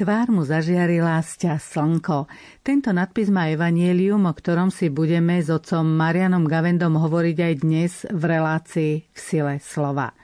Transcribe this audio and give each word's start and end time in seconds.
Tvár 0.00 0.32
mu 0.32 0.48
zažiarila 0.48 1.20
sťa 1.20 1.60
slnko. 1.60 2.24
Tento 2.64 2.88
nadpis 2.88 3.28
má 3.28 3.52
evanielium, 3.52 4.24
o 4.24 4.32
ktorom 4.32 4.72
si 4.72 4.88
budeme 4.88 5.36
s 5.36 5.52
otcom 5.52 5.84
Marianom 5.84 6.48
Gavendom 6.48 6.96
hovoriť 6.96 7.36
aj 7.36 7.54
dnes 7.60 7.92
v 8.08 8.22
relácii 8.24 8.92
v 9.12 9.18
sile 9.20 9.60
slova. 9.60 10.16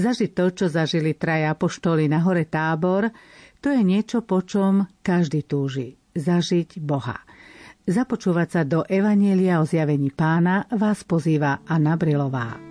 Zažiť 0.00 0.30
to, 0.32 0.44
čo 0.56 0.66
zažili 0.72 1.20
traja 1.20 1.52
apoštoli 1.52 2.08
na 2.08 2.24
hore 2.24 2.48
tábor, 2.48 3.12
to 3.60 3.68
je 3.68 3.84
niečo, 3.84 4.24
po 4.24 4.40
čom 4.40 4.88
každý 5.04 5.44
túži. 5.44 6.00
Zažiť 6.16 6.80
Boha. 6.80 7.20
Započúvať 7.84 8.48
sa 8.48 8.62
do 8.64 8.88
Evanielia 8.88 9.60
o 9.60 9.68
zjavení 9.68 10.16
pána 10.16 10.64
vás 10.72 11.04
pozýva 11.04 11.60
Anna 11.68 12.00
Brilová. 12.00 12.63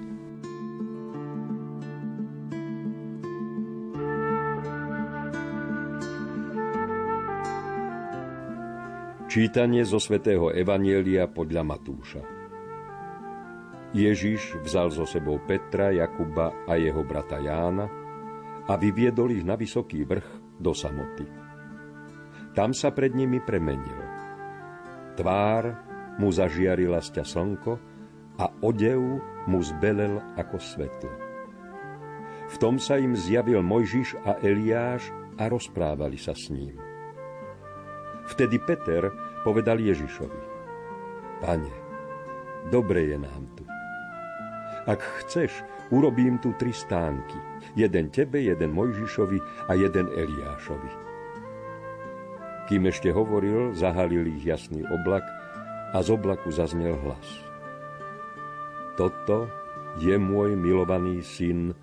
Čítanie 9.34 9.82
zo 9.82 9.98
svätého 9.98 10.54
Evanielia 10.54 11.26
podľa 11.26 11.66
Matúša. 11.66 12.22
Ježiš 13.90 14.62
vzal 14.62 14.94
so 14.94 15.10
sebou 15.10 15.42
Petra, 15.42 15.90
Jakuba 15.90 16.70
a 16.70 16.78
jeho 16.78 17.02
brata 17.02 17.42
Jána 17.42 17.90
a 18.70 18.74
vyviedol 18.78 19.34
ich 19.34 19.42
na 19.42 19.58
vysoký 19.58 20.06
vrch 20.06 20.62
do 20.62 20.70
samoty. 20.78 21.26
Tam 22.54 22.78
sa 22.78 22.94
pred 22.94 23.18
nimi 23.18 23.42
premenil. 23.42 24.06
Tvár 25.18 25.82
mu 26.22 26.30
zažiarila 26.30 27.02
sťa 27.02 27.26
slnko 27.26 27.74
a 28.38 28.46
odev 28.62 29.02
mu 29.50 29.60
zbelel 29.66 30.22
ako 30.38 30.62
svetlo. 30.62 31.14
V 32.54 32.56
tom 32.62 32.78
sa 32.78 33.02
im 33.02 33.18
zjavil 33.18 33.66
Mojžiš 33.66 34.14
a 34.30 34.38
Eliáš 34.46 35.10
a 35.42 35.50
rozprávali 35.50 36.22
sa 36.22 36.38
s 36.38 36.54
ním. 36.54 36.94
Vtedy 38.24 38.56
Peter 38.64 39.12
povedal 39.44 39.78
Ježišovi, 39.80 40.42
Pane, 41.44 41.74
dobre 42.72 43.12
je 43.12 43.18
nám 43.20 43.44
tu. 43.60 43.68
Ak 44.88 45.04
chceš, 45.24 45.64
urobím 45.92 46.40
tu 46.40 46.56
tri 46.56 46.72
stánky. 46.72 47.36
Jeden 47.76 48.12
tebe, 48.12 48.40
jeden 48.40 48.72
Mojžišovi 48.76 49.68
a 49.68 49.76
jeden 49.76 50.08
Eliášovi. 50.12 50.92
Kým 52.72 52.88
ešte 52.88 53.12
hovoril, 53.12 53.76
zahalil 53.76 54.24
ich 54.40 54.48
jasný 54.48 54.88
oblak 54.88 55.24
a 55.92 56.00
z 56.00 56.16
oblaku 56.16 56.48
zaznel 56.52 56.96
hlas. 57.04 57.28
Toto 58.96 59.52
je 60.00 60.16
môj 60.16 60.56
milovaný 60.56 61.20
syn, 61.20 61.76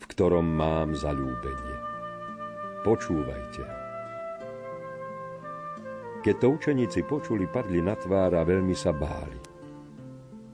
v 0.00 0.04
ktorom 0.08 0.44
mám 0.44 0.96
zalúbenie. 0.96 1.76
Počúvajte 2.82 3.62
ho. 3.62 3.81
Keď 6.22 6.34
to 6.38 6.54
učeníci 6.54 7.02
počuli, 7.02 7.50
padli 7.50 7.82
na 7.82 7.98
tvár 7.98 8.38
a 8.38 8.46
veľmi 8.46 8.78
sa 8.78 8.94
báli. 8.94 9.38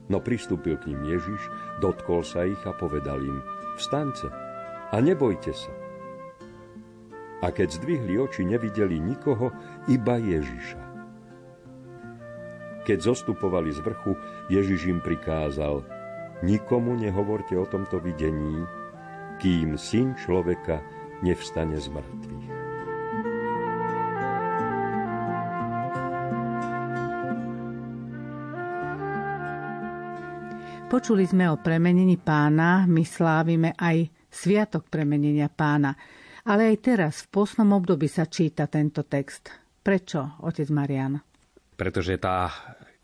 No 0.09 0.25
pristúpil 0.25 0.81
k 0.81 0.89
ním 0.89 1.05
Ježiš, 1.05 1.41
dotkol 1.85 2.25
sa 2.25 2.49
ich 2.49 2.61
a 2.65 2.73
povedal 2.73 3.21
im, 3.21 3.45
vstaňte 3.77 4.33
a 4.89 4.97
nebojte 4.97 5.53
sa. 5.53 5.69
A 7.45 7.53
keď 7.53 7.77
zdvihli 7.77 8.17
oči, 8.17 8.49
nevideli 8.49 8.97
nikoho, 8.97 9.53
iba 9.87 10.17
Ježiša. 10.17 10.83
Keď 12.89 12.99
zostupovali 13.05 13.69
z 13.69 13.85
vrchu, 13.85 14.17
Ježiš 14.49 14.89
im 14.89 15.05
prikázal, 15.05 15.85
nikomu 16.41 16.97
nehovorte 16.97 17.53
o 17.61 17.69
tomto 17.69 18.01
videní, 18.01 18.65
kým 19.39 19.77
syn 19.77 20.17
človeka 20.17 20.81
nevstane 21.21 21.77
z 21.77 21.93
mŕtvych. 21.93 22.28
Počuli 30.89 31.29
sme 31.29 31.53
o 31.53 31.61
premenení 31.61 32.17
pána, 32.17 32.89
my 32.89 33.05
slávime 33.05 33.77
aj 33.77 34.09
Sviatok 34.33 34.89
premenenia 34.89 35.53
pána. 35.53 35.93
Ale 36.49 36.73
aj 36.73 36.77
teraz, 36.81 37.15
v 37.29 37.45
posnom 37.45 37.77
období 37.77 38.09
sa 38.09 38.25
číta 38.25 38.65
tento 38.73 39.05
text. 39.05 39.53
Prečo, 39.85 40.41
otec 40.41 40.65
Marian? 40.73 41.21
Pretože 41.77 42.17
tá 42.17 42.49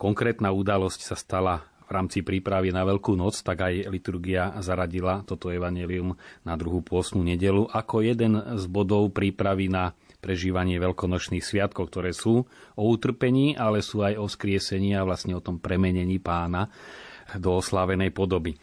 konkrétna 0.01 0.49
udalosť 0.57 1.01
sa 1.05 1.13
stala 1.13 1.61
v 1.85 1.91
rámci 1.93 2.25
prípravy 2.25 2.73
na 2.73 2.89
Veľkú 2.89 3.21
noc, 3.21 3.45
tak 3.45 3.69
aj 3.69 3.93
liturgia 3.93 4.57
zaradila 4.65 5.21
toto 5.21 5.53
evanelium 5.53 6.17
na 6.41 6.57
druhú 6.57 6.81
pôstnu 6.81 7.21
nedelu 7.21 7.69
ako 7.69 8.01
jeden 8.01 8.41
z 8.57 8.65
bodov 8.65 9.13
prípravy 9.13 9.69
na 9.69 9.93
prežívanie 10.25 10.81
veľkonočných 10.81 11.45
sviatkov, 11.45 11.93
ktoré 11.93 12.17
sú 12.17 12.49
o 12.81 12.83
utrpení, 12.89 13.61
ale 13.61 13.85
sú 13.85 14.01
aj 14.01 14.17
o 14.17 14.25
skriesení 14.25 14.97
a 14.97 15.05
vlastne 15.05 15.37
o 15.37 15.45
tom 15.45 15.61
premenení 15.61 16.17
pána 16.17 16.73
do 17.39 17.61
oslávenej 17.61 18.13
podoby. 18.13 18.57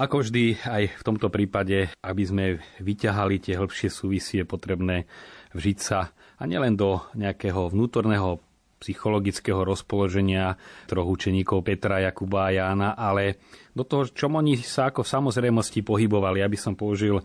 Ako 0.00 0.24
vždy, 0.24 0.56
aj 0.64 0.84
v 0.88 1.02
tomto 1.04 1.28
prípade, 1.28 1.92
aby 2.00 2.22
sme 2.24 2.44
vyťahali 2.80 3.44
tie 3.44 3.60
hĺbšie 3.60 3.92
súvisy, 3.92 4.40
je 4.40 4.46
potrebné 4.48 5.04
vžiť 5.52 5.78
sa 5.78 6.16
a 6.40 6.42
nielen 6.48 6.74
do 6.74 6.98
nejakého 7.12 7.68
vnútorného 7.70 8.40
psychologického 8.82 9.62
rozpoloženia 9.62 10.58
troch 10.90 11.06
učeníkov 11.06 11.62
Petra, 11.62 12.02
Jakuba 12.02 12.50
a 12.50 12.54
Jána, 12.56 12.98
ale 12.98 13.38
do 13.70 13.86
toho, 13.86 14.10
čom 14.10 14.34
oni 14.34 14.58
sa 14.58 14.90
ako 14.90 15.06
v 15.06 15.12
samozrejmosti 15.14 15.86
pohybovali. 15.86 16.42
Aby 16.42 16.58
som 16.58 16.74
použil 16.74 17.22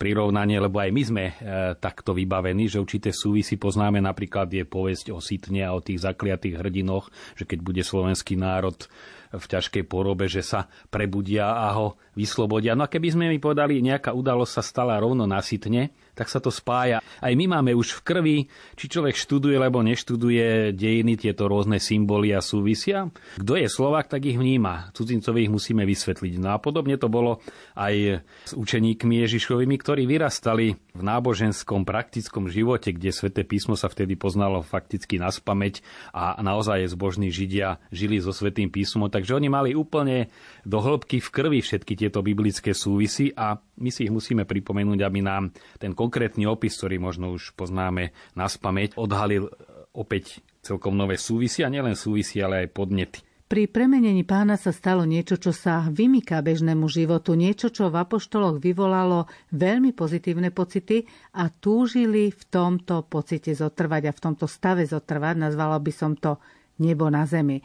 prirovnanie, 0.00 0.56
lebo 0.56 0.80
aj 0.80 0.90
my 0.90 1.02
sme 1.04 1.24
e, 1.28 1.34
takto 1.76 2.16
vybavení, 2.16 2.72
že 2.72 2.80
určité 2.80 3.12
súvisy 3.12 3.60
poznáme. 3.60 4.00
Napríklad 4.00 4.48
je 4.48 4.64
povesť 4.64 5.12
o 5.12 5.20
Sitne 5.20 5.68
a 5.68 5.76
o 5.76 5.84
tých 5.84 6.00
zakliatých 6.00 6.56
hrdinoch, 6.56 7.12
že 7.36 7.44
keď 7.44 7.58
bude 7.60 7.82
slovenský 7.84 8.40
národ 8.40 8.88
v 9.34 9.44
ťažkej 9.44 9.84
porobe, 9.90 10.30
že 10.30 10.40
sa 10.40 10.70
prebudia 10.88 11.50
a 11.50 11.74
ho 11.74 11.98
vyslobodia. 12.14 12.78
No 12.78 12.86
a 12.86 12.92
keby 12.92 13.08
sme 13.10 13.26
mi 13.26 13.42
povedali, 13.42 13.82
nejaká 13.82 14.14
udalosť 14.14 14.52
sa 14.58 14.62
stala 14.62 14.94
rovno 15.02 15.26
nasytne, 15.26 15.90
tak 16.14 16.30
sa 16.30 16.38
to 16.38 16.48
spája. 16.48 17.02
Aj 17.02 17.32
my 17.34 17.58
máme 17.58 17.74
už 17.74 18.00
v 18.00 18.04
krvi, 18.06 18.36
či 18.78 18.86
človek 18.86 19.18
študuje, 19.18 19.58
alebo 19.58 19.82
neštuduje 19.82 20.72
dejiny, 20.72 21.18
tieto 21.18 21.50
rôzne 21.50 21.82
symboly 21.82 22.32
a 22.32 22.40
súvisia. 22.40 23.10
Kto 23.38 23.58
je 23.58 23.68
Slovak, 23.68 24.06
tak 24.06 24.24
ich 24.24 24.38
vníma. 24.38 24.94
Cudzincovi 24.94 25.46
ich 25.46 25.52
musíme 25.52 25.82
vysvetliť. 25.82 26.38
No 26.38 26.54
a 26.54 26.58
podobne 26.62 26.94
to 26.96 27.10
bolo 27.10 27.42
aj 27.74 28.22
s 28.46 28.52
učeníkmi 28.54 29.20
Ježišovými, 29.26 29.74
ktorí 29.78 30.06
vyrastali 30.06 30.78
v 30.94 31.02
náboženskom, 31.02 31.82
praktickom 31.82 32.46
živote, 32.46 32.94
kde 32.94 33.10
sväté 33.10 33.42
písmo 33.42 33.74
sa 33.74 33.90
vtedy 33.90 34.14
poznalo 34.14 34.62
fakticky 34.62 35.18
na 35.18 35.34
spameť 35.34 35.82
a 36.14 36.38
naozaj 36.38 36.86
zbožní 36.94 37.34
Židia 37.34 37.82
žili 37.90 38.22
so 38.22 38.30
svetým 38.30 38.70
písmom, 38.70 39.10
takže 39.10 39.34
oni 39.34 39.50
mali 39.50 39.70
úplne 39.74 40.30
do 40.62 40.78
hĺbky 40.78 41.18
v 41.18 41.28
krvi 41.34 41.58
všetky 41.60 41.98
tieto 41.98 42.22
biblické 42.22 42.70
súvisy 42.70 43.34
a 43.34 43.58
my 43.78 43.90
si 43.90 44.06
ich 44.06 44.12
musíme 44.14 44.46
pripomenúť, 44.46 45.00
aby 45.02 45.20
nám 45.22 45.50
ten 45.78 45.92
konkrétny 45.92 46.46
opis, 46.46 46.78
ktorý 46.78 47.02
možno 47.02 47.34
už 47.34 47.58
poznáme 47.58 48.14
na 48.38 48.46
spameť, 48.46 48.96
odhalil 48.98 49.50
opäť 49.94 50.42
celkom 50.64 50.96
nové 50.96 51.20
súvisy 51.20 51.62
a 51.62 51.72
nielen 51.72 51.94
súvisy, 51.94 52.42
ale 52.42 52.66
aj 52.66 52.74
podnety. 52.74 53.20
Pri 53.44 53.68
premenení 53.68 54.24
pána 54.24 54.56
sa 54.56 54.72
stalo 54.72 55.04
niečo, 55.04 55.36
čo 55.36 55.52
sa 55.52 55.86
vymýka 55.92 56.40
bežnému 56.40 56.88
životu, 56.88 57.36
niečo, 57.36 57.68
čo 57.68 57.92
v 57.92 58.00
apoštoloch 58.00 58.56
vyvolalo 58.56 59.28
veľmi 59.52 59.92
pozitívne 59.92 60.48
pocity 60.48 61.04
a 61.36 61.52
túžili 61.52 62.32
v 62.32 62.42
tomto 62.48 63.04
pocite 63.04 63.52
zotrvať 63.52 64.02
a 64.08 64.16
v 64.16 64.22
tomto 64.24 64.48
stave 64.48 64.88
zotrvať, 64.88 65.36
nazvala 65.36 65.76
by 65.76 65.92
som 65.92 66.16
to 66.16 66.40
nebo 66.80 67.12
na 67.12 67.28
zemi. 67.28 67.60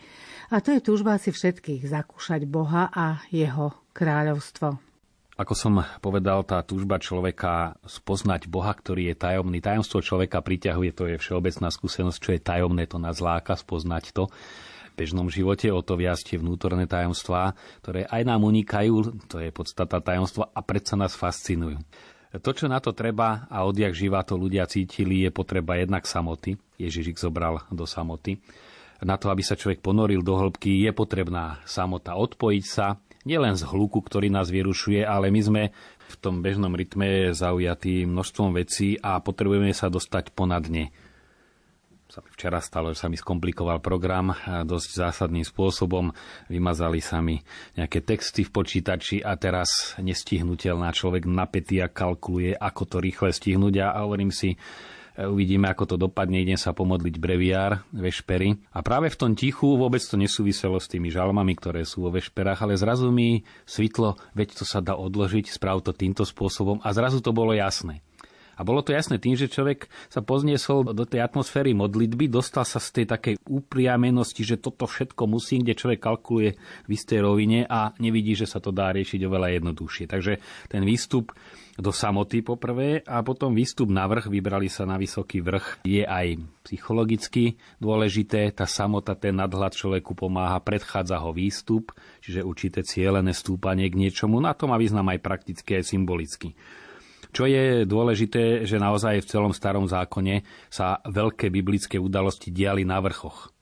A 0.52 0.60
to 0.60 0.76
je 0.76 0.84
túžba 0.84 1.16
si 1.18 1.32
všetkých 1.32 1.88
zakúšať 1.88 2.44
Boha 2.46 2.92
a 2.92 3.24
jeho 3.32 3.74
kráľovstvo. 3.96 4.89
Ako 5.40 5.56
som 5.56 5.80
povedal, 6.04 6.44
tá 6.44 6.60
túžba 6.68 7.00
človeka 7.00 7.80
spoznať 7.88 8.52
Boha, 8.52 8.76
ktorý 8.76 9.08
je 9.08 9.16
tajomný. 9.16 9.64
Tajomstvo 9.64 10.04
človeka 10.04 10.44
priťahuje, 10.44 10.92
to 10.92 11.08
je 11.08 11.16
všeobecná 11.16 11.72
skúsenosť, 11.72 12.20
čo 12.20 12.32
je 12.36 12.44
tajomné, 12.44 12.84
to 12.92 13.00
nás 13.00 13.24
láka 13.24 13.56
spoznať 13.56 14.12
to 14.12 14.28
bežnom 15.00 15.32
živote, 15.32 15.72
o 15.72 15.80
to 15.80 15.96
viac 15.96 16.20
tie 16.20 16.36
vnútorné 16.36 16.84
tajomstvá, 16.84 17.56
ktoré 17.80 18.04
aj 18.12 18.22
nám 18.28 18.44
unikajú, 18.44 19.16
to 19.32 19.40
je 19.40 19.48
podstata 19.56 20.04
tajomstva 20.04 20.52
a 20.52 20.60
predsa 20.60 21.00
nás 21.00 21.16
fascinujú. 21.16 21.80
To, 22.44 22.52
čo 22.52 22.68
na 22.68 22.84
to 22.84 22.92
treba 22.92 23.48
a 23.48 23.64
odjak 23.64 23.96
živa 23.96 24.28
to 24.28 24.36
ľudia 24.36 24.68
cítili, 24.68 25.24
je 25.24 25.32
potreba 25.32 25.80
jednak 25.80 26.04
samoty. 26.04 26.60
Ježiš 26.76 27.16
ich 27.16 27.20
zobral 27.24 27.64
do 27.72 27.88
samoty. 27.88 28.44
Na 29.00 29.16
to, 29.16 29.32
aby 29.32 29.40
sa 29.40 29.56
človek 29.56 29.80
ponoril 29.80 30.20
do 30.20 30.36
hĺbky, 30.36 30.84
je 30.84 30.92
potrebná 30.92 31.64
samota 31.64 32.20
odpojiť 32.20 32.66
sa, 32.68 33.00
nielen 33.30 33.54
z 33.54 33.70
hluku, 33.70 34.02
ktorý 34.02 34.34
nás 34.34 34.50
vyrušuje, 34.50 35.06
ale 35.06 35.30
my 35.30 35.42
sme 35.46 35.64
v 36.10 36.16
tom 36.18 36.42
bežnom 36.42 36.74
rytme 36.74 37.30
zaujatí 37.38 38.10
množstvom 38.10 38.58
vecí 38.58 38.98
a 38.98 39.22
potrebujeme 39.22 39.70
sa 39.78 39.94
dostať 39.94 40.34
ponad 40.34 40.66
ne 40.66 40.90
sa 42.10 42.26
mi 42.26 42.34
včera 42.34 42.58
stalo, 42.58 42.90
že 42.90 43.06
sa 43.06 43.08
mi 43.08 43.22
skomplikoval 43.22 43.86
program 43.86 44.34
dosť 44.66 44.90
zásadným 44.98 45.46
spôsobom. 45.46 46.10
Vymazali 46.50 47.06
sa 47.06 47.22
mi 47.22 47.38
nejaké 47.78 48.02
texty 48.02 48.42
v 48.42 48.50
počítači 48.50 49.22
a 49.22 49.38
teraz 49.38 49.94
nestihnutelná 50.02 50.90
človek 50.90 51.30
napätý 51.30 51.86
a 51.86 51.88
kalkuluje, 51.88 52.58
ako 52.58 52.82
to 52.90 52.98
rýchle 52.98 53.30
stihnúť. 53.30 53.86
A 53.86 54.02
hovorím 54.02 54.34
si, 54.34 54.58
Uvidíme, 55.20 55.68
ako 55.68 55.84
to 55.84 55.96
dopadne. 56.00 56.40
Idem 56.40 56.56
sa 56.56 56.72
pomodliť 56.72 57.20
breviár, 57.20 57.84
vešpery. 57.92 58.56
A 58.72 58.80
práve 58.80 59.12
v 59.12 59.20
tom 59.20 59.32
tichu 59.36 59.76
vôbec 59.76 60.00
to 60.00 60.16
nesúviselo 60.16 60.80
s 60.80 60.88
tými 60.88 61.12
žalmami, 61.12 61.60
ktoré 61.60 61.84
sú 61.84 62.08
vo 62.08 62.16
vešperách, 62.16 62.64
ale 62.64 62.80
zrazu 62.80 63.12
mi 63.12 63.44
svitlo, 63.68 64.16
veď 64.32 64.64
to 64.64 64.64
sa 64.64 64.80
dá 64.80 64.96
odložiť, 64.96 65.52
správ 65.52 65.84
to 65.84 65.92
týmto 65.92 66.24
spôsobom 66.24 66.80
a 66.80 66.96
zrazu 66.96 67.20
to 67.20 67.36
bolo 67.36 67.52
jasné. 67.52 68.00
A 68.60 68.68
bolo 68.68 68.84
to 68.84 68.92
jasné 68.92 69.24
tým, 69.24 69.40
že 69.40 69.48
človek 69.48 69.88
sa 70.12 70.20
pozniesol 70.20 70.92
do 70.92 71.08
tej 71.08 71.24
atmosféry 71.24 71.72
modlitby, 71.72 72.28
dostal 72.28 72.68
sa 72.68 72.84
z 72.84 73.02
tej 73.02 73.06
takej 73.08 73.36
upriamenosти, 73.48 74.44
že 74.44 74.60
toto 74.60 74.84
všetko 74.84 75.24
musí, 75.32 75.64
kde 75.64 75.80
človek 75.80 76.04
kalkuluje 76.04 76.60
v 76.60 76.90
istej 76.92 77.24
rovine 77.24 77.64
a 77.64 77.96
nevidí, 78.04 78.36
že 78.36 78.44
sa 78.44 78.60
to 78.60 78.76
dá 78.76 78.92
riešiť 78.92 79.24
oveľa 79.24 79.56
jednoduchšie. 79.56 80.06
Takže 80.12 80.34
ten 80.68 80.84
výstup 80.84 81.32
do 81.80 81.96
samoty 81.96 82.44
poprvé 82.44 83.00
a 83.08 83.24
potom 83.24 83.56
výstup 83.56 83.88
na 83.88 84.04
vrch, 84.04 84.28
vybrali 84.28 84.68
sa 84.68 84.84
na 84.84 85.00
vysoký 85.00 85.40
vrch, 85.40 85.88
je 85.88 86.04
aj 86.04 86.44
psychologicky 86.68 87.56
dôležité. 87.80 88.52
Tá 88.52 88.68
samota, 88.68 89.16
ten 89.16 89.40
nadhľad 89.40 89.80
človeku 89.80 90.12
pomáha, 90.12 90.60
predchádza 90.60 91.16
ho 91.24 91.32
výstup, 91.32 91.96
čiže 92.20 92.44
určité 92.44 92.84
cieľené 92.84 93.32
stúpanie 93.32 93.88
k 93.88 93.96
niečomu. 93.96 94.44
Na 94.44 94.52
to 94.52 94.68
má 94.68 94.76
význam 94.76 95.08
aj 95.08 95.24
prakticky, 95.24 95.80
aj 95.80 95.88
symbolicky. 95.88 96.52
Čo 97.30 97.46
je 97.46 97.86
dôležité, 97.86 98.66
že 98.66 98.82
naozaj 98.82 99.22
v 99.22 99.30
celom 99.30 99.54
starom 99.54 99.86
zákone 99.86 100.42
sa 100.74 100.98
veľké 101.06 101.54
biblické 101.54 102.02
udalosti 102.02 102.50
diali 102.50 102.82
na 102.82 102.98
vrchoch. 102.98 103.54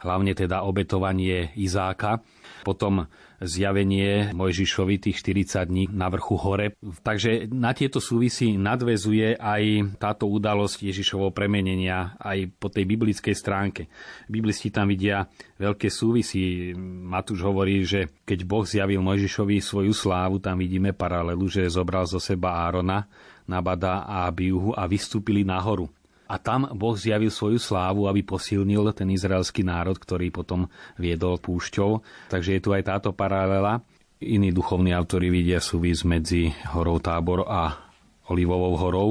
Hlavne 0.00 0.36
teda 0.36 0.62
obetovanie 0.62 1.52
Izáka, 1.56 2.20
potom 2.62 3.08
zjavenie 3.40 4.32
Mojžišovi 4.32 4.96
tých 4.96 5.20
40 5.20 5.68
dní 5.68 5.84
na 5.92 6.08
vrchu 6.08 6.36
hore. 6.40 6.76
Takže 7.04 7.52
na 7.52 7.76
tieto 7.76 8.00
súvisí 8.00 8.56
nadvezuje 8.56 9.36
aj 9.36 9.96
táto 10.00 10.24
udalosť 10.28 10.88
Ježišovho 10.88 11.32
premenenia 11.36 12.16
aj 12.16 12.48
po 12.56 12.72
tej 12.72 12.88
biblickej 12.88 13.36
stránke. 13.36 13.82
Biblisti 14.28 14.72
tam 14.72 14.88
vidia 14.88 15.28
veľké 15.60 15.92
súvisí. 15.92 16.72
Matúš 16.80 17.44
hovorí, 17.44 17.84
že 17.84 18.08
keď 18.24 18.38
Boh 18.48 18.64
zjavil 18.64 19.04
Mojžišovi 19.04 19.60
svoju 19.60 19.92
slávu, 19.92 20.40
tam 20.40 20.56
vidíme 20.56 20.96
paralelu, 20.96 21.44
že 21.48 21.68
zobral 21.68 22.08
zo 22.08 22.20
seba 22.20 22.64
Árona, 22.64 23.04
Nabada 23.46 24.02
a 24.02 24.26
Abiuhu 24.26 24.74
a 24.74 24.90
vystúpili 24.90 25.46
nahoru. 25.46 25.86
A 26.26 26.42
tam 26.42 26.66
Boh 26.74 26.98
zjavil 26.98 27.30
svoju 27.30 27.62
slávu, 27.62 28.10
aby 28.10 28.26
posilnil 28.26 28.90
ten 28.90 29.06
izraelský 29.14 29.62
národ, 29.62 29.94
ktorý 29.94 30.34
potom 30.34 30.66
viedol 30.98 31.38
púšťou. 31.38 32.02
Takže 32.30 32.58
je 32.58 32.60
tu 32.62 32.74
aj 32.74 32.82
táto 32.82 33.14
paralela. 33.14 33.82
Iní 34.18 34.50
duchovní 34.50 34.90
autori 34.96 35.30
vidia 35.30 35.62
súvis 35.62 36.02
medzi 36.02 36.50
horou 36.74 36.98
Tábor 36.98 37.46
a 37.46 37.78
Olivovou 38.26 38.74
horou, 38.74 39.10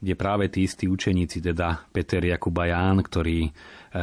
kde 0.00 0.16
práve 0.16 0.48
tí 0.48 0.64
istí 0.64 0.88
učeníci, 0.88 1.44
teda 1.44 1.84
Peter, 1.92 2.24
Jakub 2.24 2.56
a 2.56 2.72
Ján, 2.72 3.04
ktorí 3.04 3.38
e, 3.44 3.50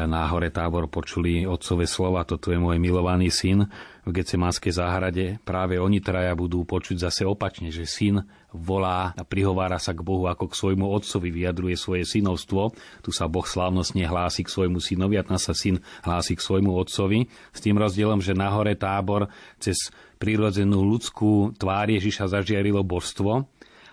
na 0.06 0.30
hore 0.30 0.54
Tábor 0.54 0.86
počuli 0.94 1.50
otcové 1.50 1.90
slova, 1.90 2.22
toto 2.22 2.54
je 2.54 2.62
môj 2.62 2.78
milovaný 2.78 3.34
syn, 3.34 3.66
v 4.08 4.16
Getsemanskej 4.16 4.72
záhrade, 4.72 5.26
práve 5.44 5.76
oni 5.76 6.00
traja 6.00 6.32
budú 6.32 6.64
počuť 6.64 6.96
zase 6.96 7.28
opačne, 7.28 7.76
že 7.76 7.84
syn 7.84 8.24
volá 8.56 9.12
a 9.12 9.28
prihovára 9.28 9.76
sa 9.84 9.92
k 9.92 10.00
Bohu 10.00 10.32
ako 10.32 10.48
k 10.48 10.56
svojmu 10.56 10.88
otcovi, 10.88 11.28
vyjadruje 11.28 11.76
svoje 11.76 12.08
synovstvo. 12.08 12.72
Tu 13.04 13.12
sa 13.12 13.28
Boh 13.28 13.44
slávnostne 13.44 14.08
hlási 14.08 14.48
k 14.48 14.54
svojmu 14.54 14.80
synovi 14.80 15.20
a 15.20 15.28
sa 15.36 15.52
syn 15.52 15.84
hlási 16.08 16.40
k 16.40 16.46
svojmu 16.46 16.72
otcovi. 16.72 17.28
S 17.52 17.60
tým 17.60 17.76
rozdielom, 17.76 18.24
že 18.24 18.32
nahore 18.32 18.80
tábor 18.80 19.28
cez 19.60 19.92
prírodzenú 20.24 20.88
ľudskú 20.88 21.52
tvár 21.60 21.92
Ježiša 21.92 22.32
zažiarilo 22.32 22.88
božstvo, 22.88 23.44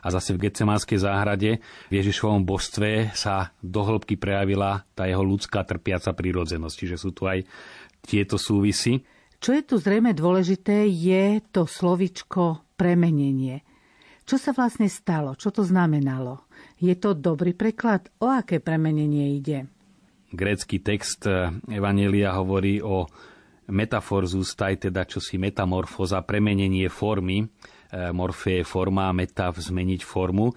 a 0.05 0.13
zase 0.13 0.37
v 0.37 0.47
Getsemanskej 0.47 1.01
záhrade 1.01 1.65
v 1.89 1.93
Ježišovom 1.97 2.45
božstve 2.45 3.17
sa 3.17 3.57
dohlbky 3.65 4.21
prejavila 4.21 4.85
tá 4.93 5.09
jeho 5.09 5.25
ľudská 5.25 5.65
trpiaca 5.65 6.13
prírodzenosť. 6.13 6.77
Čiže 6.77 6.97
sú 7.01 7.17
tu 7.17 7.25
aj 7.25 7.49
tieto 8.05 8.37
súvisy. 8.37 9.01
Čo 9.41 9.57
je 9.57 9.63
tu 9.65 9.81
zrejme 9.81 10.13
dôležité, 10.13 10.85
je 10.89 11.41
to 11.49 11.65
slovičko 11.65 12.77
premenenie. 12.77 13.65
Čo 14.25 14.41
sa 14.41 14.57
vlastne 14.57 14.89
stalo? 14.89 15.37
Čo 15.37 15.53
to 15.53 15.63
znamenalo? 15.65 16.49
Je 16.81 16.97
to 16.97 17.13
dobrý 17.13 17.53
preklad? 17.53 18.09
O 18.21 18.29
aké 18.29 18.61
premenenie 18.61 19.37
ide? 19.37 19.69
Grécky 20.33 20.81
text 20.81 21.29
Evanelia 21.69 22.33
hovorí 22.33 22.81
o 22.81 23.05
metaforzus, 23.69 24.57
taj 24.57 24.89
teda 24.89 25.05
čosi 25.05 25.37
metamorfoza, 25.37 26.25
premenenie 26.25 26.89
formy. 26.89 27.45
E, 27.95 28.11
morfe 28.11 28.59
je 28.59 28.65
forma, 28.67 29.15
meta 29.15 29.55
zmeniť 29.55 30.03
formu 30.03 30.51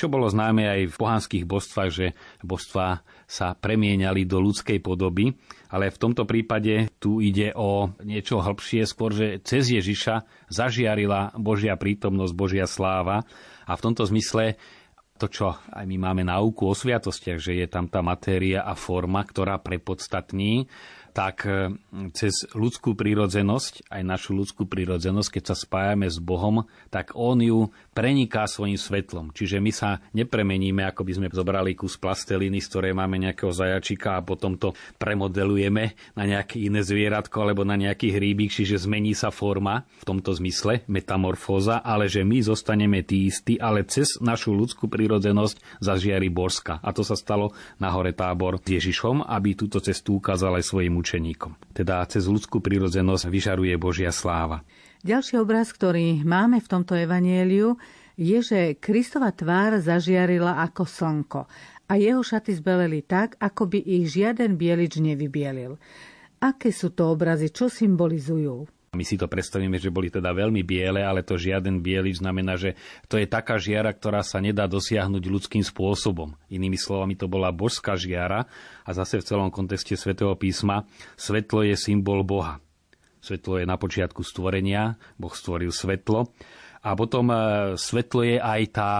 čo 0.00 0.08
bolo 0.08 0.32
známe 0.32 0.64
aj 0.64 0.80
v 0.88 0.96
pohanských 0.96 1.44
božstvách, 1.44 1.90
že 1.92 2.06
božstva 2.40 3.04
sa 3.28 3.52
premieniali 3.52 4.24
do 4.24 4.40
ľudskej 4.40 4.80
podoby, 4.80 5.36
ale 5.68 5.92
v 5.92 6.00
tomto 6.00 6.24
prípade 6.24 6.88
tu 6.96 7.20
ide 7.20 7.52
o 7.52 7.92
niečo 8.00 8.40
hĺbšie, 8.40 8.88
skôr, 8.88 9.12
že 9.12 9.44
cez 9.44 9.68
Ježiša 9.68 10.48
zažiarila 10.48 11.36
Božia 11.36 11.76
prítomnosť, 11.76 12.32
Božia 12.32 12.64
sláva. 12.64 13.28
A 13.68 13.76
v 13.76 13.84
tomto 13.84 14.08
zmysle 14.08 14.56
to, 15.20 15.28
čo 15.28 15.52
aj 15.52 15.84
my 15.84 16.00
máme 16.00 16.24
náuku 16.24 16.64
o 16.64 16.72
sviatostiach, 16.72 17.36
že 17.36 17.60
je 17.60 17.68
tam 17.68 17.84
tá 17.92 18.00
matéria 18.00 18.64
a 18.64 18.72
forma, 18.72 19.20
ktorá 19.20 19.60
prepodstatní 19.60 20.64
tak 21.10 21.44
e, 21.46 21.74
cez 22.14 22.46
ľudskú 22.54 22.94
prírodzenosť, 22.94 23.90
aj 23.90 24.02
našu 24.06 24.34
ľudskú 24.34 24.66
prírodzenosť, 24.66 25.28
keď 25.38 25.44
sa 25.50 25.56
spájame 25.58 26.06
s 26.06 26.22
Bohom, 26.22 26.64
tak 26.88 27.12
On 27.18 27.38
ju 27.38 27.70
preniká 28.00 28.48
svojim 28.48 28.80
svetlom. 28.80 29.28
Čiže 29.36 29.60
my 29.60 29.68
sa 29.68 30.00
nepremeníme, 30.16 30.88
ako 30.88 31.04
by 31.04 31.12
sme 31.20 31.26
zobrali 31.28 31.76
kus 31.76 32.00
plasteliny, 32.00 32.56
z 32.64 32.72
ktorej 32.72 32.96
máme 32.96 33.20
nejakého 33.20 33.52
zajačika 33.52 34.16
a 34.16 34.24
potom 34.24 34.56
to 34.56 34.72
premodelujeme 34.96 35.92
na 36.16 36.24
nejaké 36.24 36.64
iné 36.64 36.80
zvieratko 36.80 37.44
alebo 37.44 37.68
na 37.68 37.76
nejaký 37.76 38.16
hríbik, 38.16 38.56
čiže 38.56 38.88
zmení 38.88 39.12
sa 39.12 39.28
forma 39.28 39.84
v 40.00 40.04
tomto 40.08 40.32
zmysle, 40.32 40.88
metamorfóza, 40.88 41.84
ale 41.84 42.08
že 42.08 42.24
my 42.24 42.40
zostaneme 42.40 43.04
tí 43.04 43.28
istí, 43.28 43.60
ale 43.60 43.84
cez 43.84 44.16
našu 44.24 44.56
ľudskú 44.56 44.88
prírodzenosť 44.88 45.84
zažiari 45.84 46.32
Borska. 46.32 46.80
A 46.80 46.96
to 46.96 47.04
sa 47.04 47.20
stalo 47.20 47.52
na 47.76 47.92
hore 47.92 48.16
tábor 48.16 48.56
s 48.64 48.80
Ježišom, 48.80 49.28
aby 49.28 49.52
túto 49.52 49.76
cestu 49.76 50.16
ukázal 50.16 50.56
aj 50.56 50.64
svojim 50.64 50.96
učeníkom. 50.96 51.76
Teda 51.76 52.00
cez 52.08 52.24
ľudskú 52.24 52.64
prírodzenosť 52.64 53.28
vyžaruje 53.28 53.76
Božia 53.76 54.08
sláva. 54.08 54.64
Ďalší 55.00 55.40
obraz, 55.40 55.72
ktorý 55.72 56.20
máme 56.28 56.60
v 56.60 56.68
tomto 56.68 56.92
evanieliu, 56.92 57.80
je, 58.20 58.38
že 58.44 58.60
Kristova 58.76 59.32
tvár 59.32 59.80
zažiarila 59.80 60.60
ako 60.60 60.84
slnko 60.84 61.40
a 61.88 61.92
jeho 61.96 62.20
šaty 62.20 62.52
zbeleli 62.60 63.00
tak, 63.00 63.32
ako 63.40 63.64
by 63.72 63.80
ich 63.80 64.12
žiaden 64.12 64.60
bielič 64.60 65.00
nevybielil. 65.00 65.80
Aké 66.44 66.68
sú 66.68 66.92
to 66.92 67.16
obrazy, 67.16 67.48
čo 67.48 67.72
symbolizujú? 67.72 68.68
My 68.92 69.00
si 69.00 69.16
to 69.16 69.24
predstavíme, 69.24 69.80
že 69.80 69.88
boli 69.88 70.12
teda 70.12 70.36
veľmi 70.36 70.60
biele, 70.68 71.00
ale 71.00 71.24
to 71.24 71.40
žiaden 71.40 71.80
bielič 71.80 72.20
znamená, 72.20 72.60
že 72.60 72.76
to 73.08 73.16
je 73.16 73.24
taká 73.24 73.56
žiara, 73.56 73.96
ktorá 73.96 74.20
sa 74.20 74.36
nedá 74.36 74.68
dosiahnuť 74.68 75.24
ľudským 75.24 75.64
spôsobom. 75.64 76.36
Inými 76.52 76.76
slovami, 76.76 77.16
to 77.16 77.24
bola 77.24 77.48
božská 77.48 77.96
žiara 77.96 78.44
a 78.84 78.90
zase 78.92 79.16
v 79.16 79.24
celom 79.24 79.48
kontexte 79.48 79.96
svätého 79.96 80.36
písma 80.36 80.84
svetlo 81.16 81.64
je 81.64 81.72
symbol 81.72 82.20
Boha. 82.20 82.60
Svetlo 83.20 83.60
je 83.60 83.68
na 83.68 83.76
počiatku 83.76 84.24
stvorenia, 84.24 84.96
Boh 85.20 85.32
stvoril 85.32 85.70
svetlo. 85.70 86.32
A 86.80 86.96
potom 86.96 87.28
e, 87.28 87.36
svetlo 87.76 88.24
je 88.24 88.36
aj 88.40 88.62
tá 88.72 88.92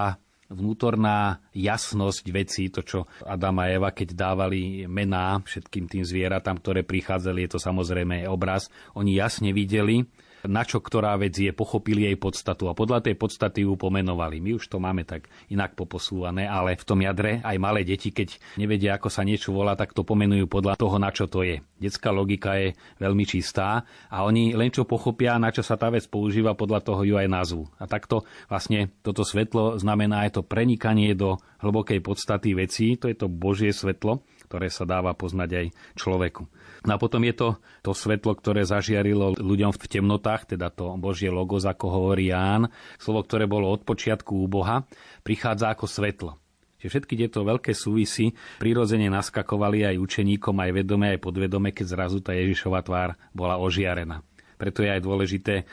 vnútorná 0.50 1.41
jasnosť 1.55 2.25
vecí, 2.35 2.69
to 2.69 2.83
čo 2.83 2.99
Adam 3.23 3.62
a 3.62 3.71
Eva, 3.71 3.95
keď 3.95 4.19
dávali 4.19 4.85
mená 4.91 5.39
všetkým 5.47 5.87
tým 5.87 6.03
zvieratám, 6.03 6.59
ktoré 6.59 6.83
prichádzali, 6.83 7.47
je 7.47 7.50
to 7.55 7.61
samozrejme 7.62 8.27
obraz, 8.27 8.67
oni 8.99 9.15
jasne 9.17 9.55
videli, 9.55 10.03
na 10.47 10.62
čo 10.64 10.80
ktorá 10.80 11.16
vec 11.20 11.37
je, 11.37 11.52
pochopili 11.52 12.09
jej 12.09 12.16
podstatu 12.16 12.70
a 12.70 12.76
podľa 12.76 13.04
tej 13.04 13.16
podstaty 13.16 13.66
ju 13.66 13.76
pomenovali. 13.76 14.40
My 14.40 14.56
už 14.56 14.70
to 14.70 14.80
máme 14.80 15.04
tak 15.04 15.28
inak 15.52 15.76
poposúvané, 15.76 16.49
ale 16.49 16.76
v 16.76 16.85
tom 16.87 17.00
jadre 17.04 17.44
aj 17.44 17.56
malé 17.61 17.85
deti, 17.85 18.14
keď 18.14 18.40
nevedia, 18.56 18.97
ako 18.97 19.09
sa 19.12 19.26
niečo 19.26 19.52
volá, 19.52 19.76
tak 19.76 19.92
to 19.92 20.06
pomenujú 20.06 20.49
podľa 20.49 20.80
toho, 20.80 20.97
na 20.97 21.11
čo 21.12 21.28
to 21.28 21.44
je. 21.44 21.61
Detská 21.80 22.12
logika 22.12 22.56
je 22.56 22.76
veľmi 23.00 23.25
čistá 23.25 23.85
a 24.09 24.25
oni 24.25 24.52
len 24.56 24.73
čo 24.73 24.88
pochopia, 24.88 25.40
na 25.40 25.52
čo 25.52 25.64
sa 25.64 25.76
tá 25.76 25.88
vec 25.92 26.04
používa, 26.09 26.56
podľa 26.56 26.80
toho 26.85 27.02
ju 27.04 27.14
aj 27.16 27.28
nazvu. 27.28 27.64
A 27.80 27.88
takto 27.88 28.25
vlastne 28.49 28.92
toto 29.00 29.25
svetlo 29.25 29.80
znamená 29.80 30.28
aj 30.28 30.40
to 30.40 30.42
prenikanie 30.44 31.16
do 31.16 31.40
hlbokej 31.61 32.00
podstaty 32.00 32.56
vecí, 32.56 32.97
to 32.97 33.09
je 33.09 33.16
to 33.16 33.28
Božie 33.28 33.73
svetlo, 33.73 34.25
ktoré 34.50 34.66
sa 34.66 34.82
dáva 34.82 35.14
poznať 35.14 35.50
aj 35.54 35.66
človeku. 35.94 36.42
No 36.89 36.97
a 36.97 36.99
potom 37.01 37.21
je 37.29 37.35
to 37.37 37.49
to 37.85 37.93
svetlo, 37.93 38.33
ktoré 38.33 38.65
zažiarilo 38.65 39.37
ľuďom 39.37 39.77
v 39.77 39.81
temnotách, 39.85 40.57
teda 40.57 40.73
to 40.73 40.97
Božie 40.97 41.29
logos, 41.29 41.69
ako 41.69 41.87
hovorí 41.93 42.33
Ján, 42.33 42.73
slovo, 42.97 43.25
ktoré 43.25 43.45
bolo 43.45 43.69
od 43.69 43.85
počiatku 43.85 44.33
u 44.33 44.47
Boha, 44.49 44.89
prichádza 45.21 45.73
ako 45.77 45.85
svetlo. 45.85 46.33
Čiže 46.81 46.91
všetky 46.97 47.15
tieto 47.21 47.45
veľké 47.45 47.77
súvisy 47.77 48.33
prirodzene 48.57 49.13
naskakovali 49.13 49.85
aj 49.85 50.01
učeníkom, 50.01 50.57
aj 50.57 50.71
vedome, 50.73 51.13
aj 51.13 51.21
podvedome, 51.21 51.77
keď 51.77 51.87
zrazu 51.93 52.25
tá 52.25 52.33
Ježišova 52.33 52.81
tvár 52.81 53.21
bola 53.37 53.61
ožiarená. 53.61 54.25
Preto 54.57 54.85
je 54.85 54.93
aj 54.93 55.05
dôležité 55.05 55.55
eh, 55.61 55.65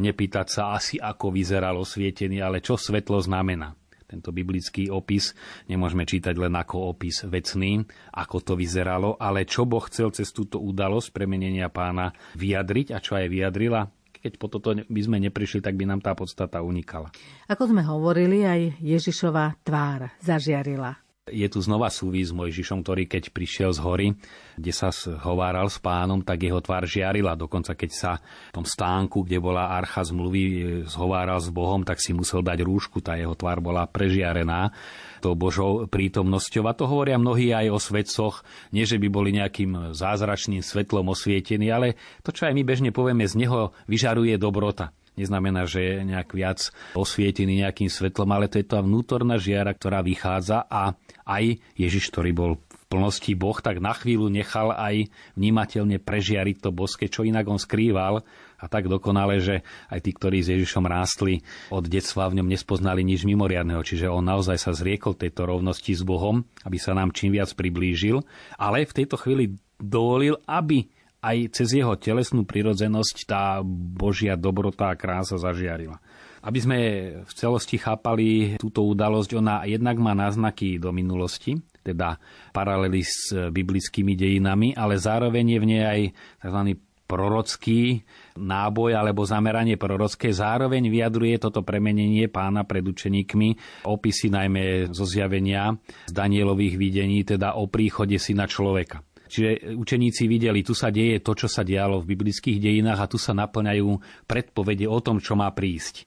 nepýtať 0.00 0.46
sa 0.48 0.62
asi, 0.76 0.96
ako 0.96 1.32
vyzeral 1.32 1.76
osvietený, 1.76 2.40
ale 2.40 2.64
čo 2.64 2.80
svetlo 2.80 3.20
znamená. 3.20 3.76
Tento 4.04 4.30
biblický 4.30 4.88
opis 4.92 5.32
nemôžeme 5.68 6.04
čítať 6.04 6.34
len 6.36 6.54
ako 6.56 6.96
opis 6.96 7.24
vecný, 7.24 7.84
ako 8.14 8.36
to 8.40 8.52
vyzeralo, 8.54 9.16
ale 9.16 9.48
čo 9.48 9.64
Boh 9.64 9.82
chcel 9.88 10.12
cez 10.12 10.30
túto 10.30 10.60
udalosť 10.60 11.12
premenenia 11.12 11.68
pána 11.68 12.12
vyjadriť 12.36 12.94
a 12.94 12.98
čo 13.00 13.16
aj 13.16 13.26
vyjadrila, 13.28 13.88
keď 14.24 14.40
po 14.40 14.48
toto 14.48 14.72
by 14.72 15.00
sme 15.04 15.20
neprišli, 15.20 15.60
tak 15.60 15.76
by 15.76 15.84
nám 15.84 16.00
tá 16.00 16.16
podstata 16.16 16.64
unikala. 16.64 17.12
Ako 17.44 17.68
sme 17.68 17.84
hovorili, 17.84 18.40
aj 18.48 18.80
Ježišova 18.80 19.60
tvár 19.60 20.16
zažiarila. 20.24 21.03
Je 21.34 21.50
tu 21.50 21.58
znova 21.58 21.90
súvis 21.90 22.30
s 22.30 22.36
Mojžišom, 22.36 22.86
ktorý 22.86 23.10
keď 23.10 23.34
prišiel 23.34 23.74
z 23.74 23.80
hory, 23.82 24.08
kde 24.54 24.70
sa 24.70 24.94
hováral 25.26 25.66
s 25.66 25.82
pánom, 25.82 26.22
tak 26.22 26.46
jeho 26.46 26.62
tvár 26.62 26.86
žiarila. 26.86 27.34
Dokonca 27.34 27.74
keď 27.74 27.90
sa 27.90 28.12
v 28.22 28.62
tom 28.62 28.66
stánku, 28.66 29.26
kde 29.26 29.42
bola 29.42 29.74
archa 29.74 30.06
zmluvy, 30.06 30.42
e, 30.46 30.58
zhováral 30.86 31.42
s 31.42 31.50
Bohom, 31.50 31.82
tak 31.82 31.98
si 31.98 32.14
musel 32.14 32.46
dať 32.46 32.62
rúšku, 32.62 33.02
tá 33.02 33.18
jeho 33.18 33.34
tvár 33.34 33.58
bola 33.58 33.90
prežiarená 33.90 34.70
tou 35.18 35.34
Božou 35.34 35.90
prítomnosťou. 35.90 36.70
A 36.70 36.76
to 36.78 36.86
hovoria 36.86 37.18
mnohí 37.18 37.50
aj 37.50 37.66
o 37.74 37.78
svetcoch, 37.82 38.46
nie 38.70 38.86
že 38.86 39.02
by 39.02 39.08
boli 39.10 39.34
nejakým 39.34 39.90
zázračným 39.90 40.62
svetlom 40.62 41.10
osvietení, 41.10 41.68
ale 41.74 41.98
to, 42.22 42.30
čo 42.30 42.46
aj 42.46 42.54
my 42.54 42.62
bežne 42.62 42.90
povieme, 42.94 43.26
z 43.26 43.42
neho 43.42 43.74
vyžaruje 43.90 44.38
dobrota 44.38 44.94
neznamená, 45.14 45.66
že 45.66 45.80
je 45.82 45.94
nejak 46.06 46.34
viac 46.34 46.70
osvietený 46.94 47.64
nejakým 47.66 47.90
svetlom, 47.90 48.30
ale 48.34 48.50
to 48.50 48.58
je 48.60 48.66
tá 48.66 48.82
vnútorná 48.82 49.38
žiara, 49.38 49.74
ktorá 49.74 50.02
vychádza 50.02 50.66
a 50.66 50.94
aj 51.24 51.58
Ježiš, 51.78 52.12
ktorý 52.12 52.30
bol 52.36 52.52
v 52.58 52.84
plnosti 52.92 53.32
Boh, 53.34 53.56
tak 53.58 53.80
na 53.80 53.96
chvíľu 53.96 54.28
nechal 54.30 54.70
aj 54.70 55.08
vnímateľne 55.34 55.98
prežiariť 55.98 56.56
to 56.62 56.70
boské, 56.70 57.08
čo 57.08 57.26
inak 57.26 57.48
on 57.48 57.58
skrýval. 57.58 58.22
A 58.54 58.70
tak 58.70 58.88
dokonale, 58.88 59.44
že 59.44 59.60
aj 59.92 60.00
tí, 60.00 60.16
ktorí 60.16 60.40
s 60.40 60.48
Ježišom 60.48 60.88
rástli 60.88 61.44
od 61.68 61.84
detstva 61.84 62.32
v 62.32 62.40
ňom 62.40 62.48
nespoznali 62.48 63.04
nič 63.04 63.28
mimoriadného, 63.28 63.84
čiže 63.84 64.08
on 64.08 64.24
naozaj 64.24 64.56
sa 64.56 64.72
zriekol 64.72 65.20
tejto 65.20 65.44
rovnosti 65.44 65.92
s 65.92 66.00
Bohom, 66.00 66.48
aby 66.64 66.80
sa 66.80 66.96
nám 66.96 67.12
čím 67.12 67.36
viac 67.36 67.52
priblížil, 67.52 68.24
ale 68.56 68.88
v 68.88 68.96
tejto 69.04 69.20
chvíli 69.20 69.60
dovolil, 69.76 70.40
aby 70.48 70.88
aj 71.24 71.56
cez 71.56 71.80
jeho 71.80 71.96
telesnú 71.96 72.44
prirodzenosť 72.44 73.16
tá 73.24 73.64
Božia 73.96 74.36
dobrota 74.36 74.92
a 74.92 74.98
krása 74.98 75.40
zažiarila. 75.40 75.96
Aby 76.44 76.58
sme 76.60 76.78
v 77.24 77.32
celosti 77.32 77.80
chápali 77.80 78.60
túto 78.60 78.84
udalosť, 78.84 79.30
ona 79.40 79.64
jednak 79.64 79.96
má 79.96 80.12
náznaky 80.12 80.76
do 80.76 80.92
minulosti, 80.92 81.56
teda 81.80 82.20
paralely 82.52 83.00
s 83.00 83.32
biblickými 83.32 84.12
dejinami, 84.12 84.76
ale 84.76 85.00
zároveň 85.00 85.56
je 85.56 85.58
v 85.64 85.68
nej 85.72 85.82
aj 85.88 86.00
tzv. 86.44 86.60
prorocký 87.08 88.04
náboj 88.36 88.92
alebo 88.92 89.24
zameranie 89.24 89.80
prorocké. 89.80 90.36
Zároveň 90.36 90.92
vyjadruje 90.92 91.40
toto 91.40 91.64
premenenie 91.64 92.28
pána 92.28 92.68
pred 92.68 92.84
učeníkmi 92.84 93.80
opisy 93.88 94.28
najmä 94.28 94.92
zo 94.92 95.08
zjavenia 95.08 95.72
z 96.08 96.12
Danielových 96.12 96.76
videní, 96.76 97.24
teda 97.24 97.56
o 97.56 97.72
príchode 97.72 98.20
syna 98.20 98.44
človeka. 98.44 99.00
Čiže 99.28 99.76
učeníci 99.76 100.28
videli, 100.28 100.60
tu 100.60 100.76
sa 100.76 100.92
deje 100.92 101.20
to, 101.24 101.32
čo 101.32 101.48
sa 101.48 101.64
dialo 101.64 102.00
v 102.00 102.14
biblických 102.14 102.60
dejinách 102.60 103.00
a 103.00 103.10
tu 103.10 103.16
sa 103.16 103.32
naplňajú 103.32 103.88
predpovede 104.28 104.84
o 104.84 104.98
tom, 105.00 105.20
čo 105.20 105.34
má 105.34 105.48
prísť. 105.52 106.04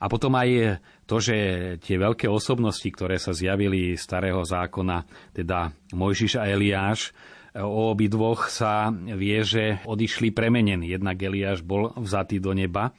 A 0.00 0.08
potom 0.08 0.32
aj 0.32 0.80
to, 1.04 1.20
že 1.20 1.36
tie 1.84 2.00
veľké 2.00 2.24
osobnosti, 2.24 2.88
ktoré 2.88 3.20
sa 3.20 3.36
zjavili 3.36 4.00
starého 4.00 4.40
zákona, 4.40 5.04
teda 5.36 5.76
Mojžiš 5.92 6.40
a 6.40 6.48
Eliáš, 6.48 7.12
o 7.58 7.92
obidvoch 7.92 8.48
sa 8.48 8.88
vie, 8.94 9.42
že 9.42 9.82
odišli 9.84 10.30
premenení. 10.32 10.88
Jednak 10.88 11.20
Eliáš 11.20 11.60
bol 11.60 11.92
vzatý 11.98 12.40
do 12.40 12.54
neba 12.56 12.94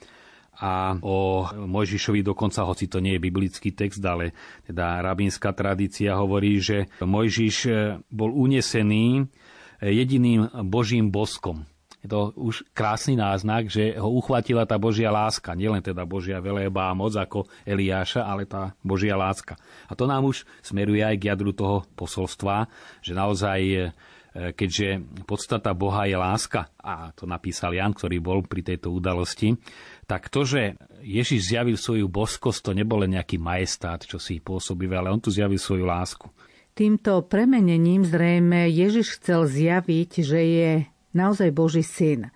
a 0.62 0.94
o 1.02 1.48
Mojžišovi 1.50 2.22
dokonca, 2.22 2.68
hoci 2.68 2.86
to 2.86 3.02
nie 3.02 3.18
je 3.18 3.24
biblický 3.24 3.74
text, 3.74 4.04
ale 4.06 4.36
teda 4.68 5.02
rabínska 5.02 5.56
tradícia 5.58 6.14
hovorí, 6.20 6.62
že 6.62 6.86
Mojžiš 7.02 7.58
bol 8.14 8.30
unesený 8.30 9.26
jediným 9.82 10.48
Božím 10.70 11.10
boskom. 11.10 11.66
Je 12.02 12.10
to 12.10 12.34
už 12.34 12.66
krásny 12.74 13.14
náznak, 13.14 13.70
že 13.70 13.94
ho 13.94 14.10
uchvatila 14.10 14.66
tá 14.66 14.82
Božia 14.82 15.14
láska. 15.14 15.54
Nielen 15.54 15.86
teda 15.86 16.02
Božia 16.02 16.42
veleba 16.42 16.90
a 16.90 16.98
moc 16.98 17.14
ako 17.14 17.46
Eliáša, 17.62 18.26
ale 18.26 18.50
tá 18.50 18.74
Božia 18.82 19.14
láska. 19.14 19.54
A 19.86 19.94
to 19.94 20.10
nám 20.10 20.26
už 20.26 20.42
smeruje 20.66 21.06
aj 21.06 21.16
k 21.22 21.30
jadru 21.30 21.54
toho 21.54 21.86
posolstva, 21.94 22.66
že 23.06 23.14
naozaj 23.14 23.60
e, 23.62 23.80
keďže 24.34 24.98
podstata 25.30 25.78
Boha 25.78 26.10
je 26.10 26.18
láska, 26.18 26.74
a 26.82 27.14
to 27.14 27.30
napísal 27.30 27.78
Jan, 27.78 27.94
ktorý 27.94 28.18
bol 28.18 28.42
pri 28.50 28.66
tejto 28.66 28.90
udalosti, 28.90 29.54
tak 30.10 30.34
to, 30.34 30.42
že 30.42 30.82
Ježiš 31.06 31.54
zjavil 31.54 31.78
svoju 31.78 32.10
boskosť, 32.10 32.66
to 32.66 32.72
nebol 32.74 33.06
len 33.06 33.14
nejaký 33.14 33.38
majestát, 33.38 34.02
čo 34.02 34.18
si 34.18 34.42
pôsobivé, 34.42 34.98
ale 34.98 35.14
on 35.14 35.22
tu 35.22 35.30
zjavil 35.30 35.62
svoju 35.62 35.86
lásku. 35.86 36.26
Týmto 36.82 37.22
premenením 37.30 38.02
zrejme 38.02 38.66
Ježiš 38.66 39.22
chcel 39.22 39.46
zjaviť, 39.46 40.26
že 40.26 40.42
je 40.42 40.72
naozaj 41.14 41.54
Boží 41.54 41.86
syn. 41.86 42.34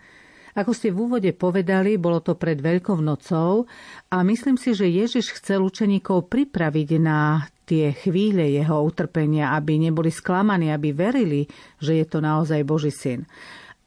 Ako 0.53 0.69
ste 0.69 0.93
v 0.93 1.09
úvode 1.09 1.33
povedali, 1.33 1.97
bolo 1.97 2.21
to 2.21 2.37
pred 2.37 2.61
Veľkou 2.61 3.01
nocou 3.01 3.65
a 4.13 4.21
myslím 4.21 4.61
si, 4.61 4.77
že 4.77 4.85
Ježiš 4.85 5.41
chcel 5.41 5.65
učeníkov 5.65 6.29
pripraviť 6.29 6.89
na 7.01 7.49
tie 7.65 7.89
chvíle 7.97 8.45
jeho 8.53 8.85
utrpenia, 8.85 9.57
aby 9.57 9.81
neboli 9.81 10.13
sklamaní, 10.13 10.69
aby 10.69 10.93
verili, 10.93 11.49
že 11.81 11.97
je 11.97 12.05
to 12.05 12.21
naozaj 12.21 12.61
Boží 12.69 12.93
syn. 12.93 13.25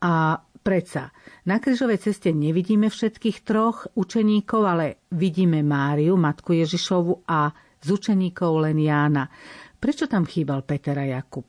A 0.02 0.42
predsa, 0.42 1.14
na 1.46 1.62
križovej 1.62 2.02
ceste 2.02 2.34
nevidíme 2.34 2.90
všetkých 2.90 3.46
troch 3.46 3.86
učeníkov, 3.94 4.62
ale 4.66 5.06
vidíme 5.14 5.62
Máriu, 5.62 6.18
matku 6.18 6.50
Ježišovu 6.50 7.30
a 7.30 7.54
z 7.78 7.88
učeníkov 7.94 8.66
len 8.66 8.82
Jána. 8.82 9.30
Prečo 9.78 10.10
tam 10.10 10.26
chýbal 10.26 10.66
Peter 10.66 10.98
a 10.98 11.06
Jakub? 11.06 11.46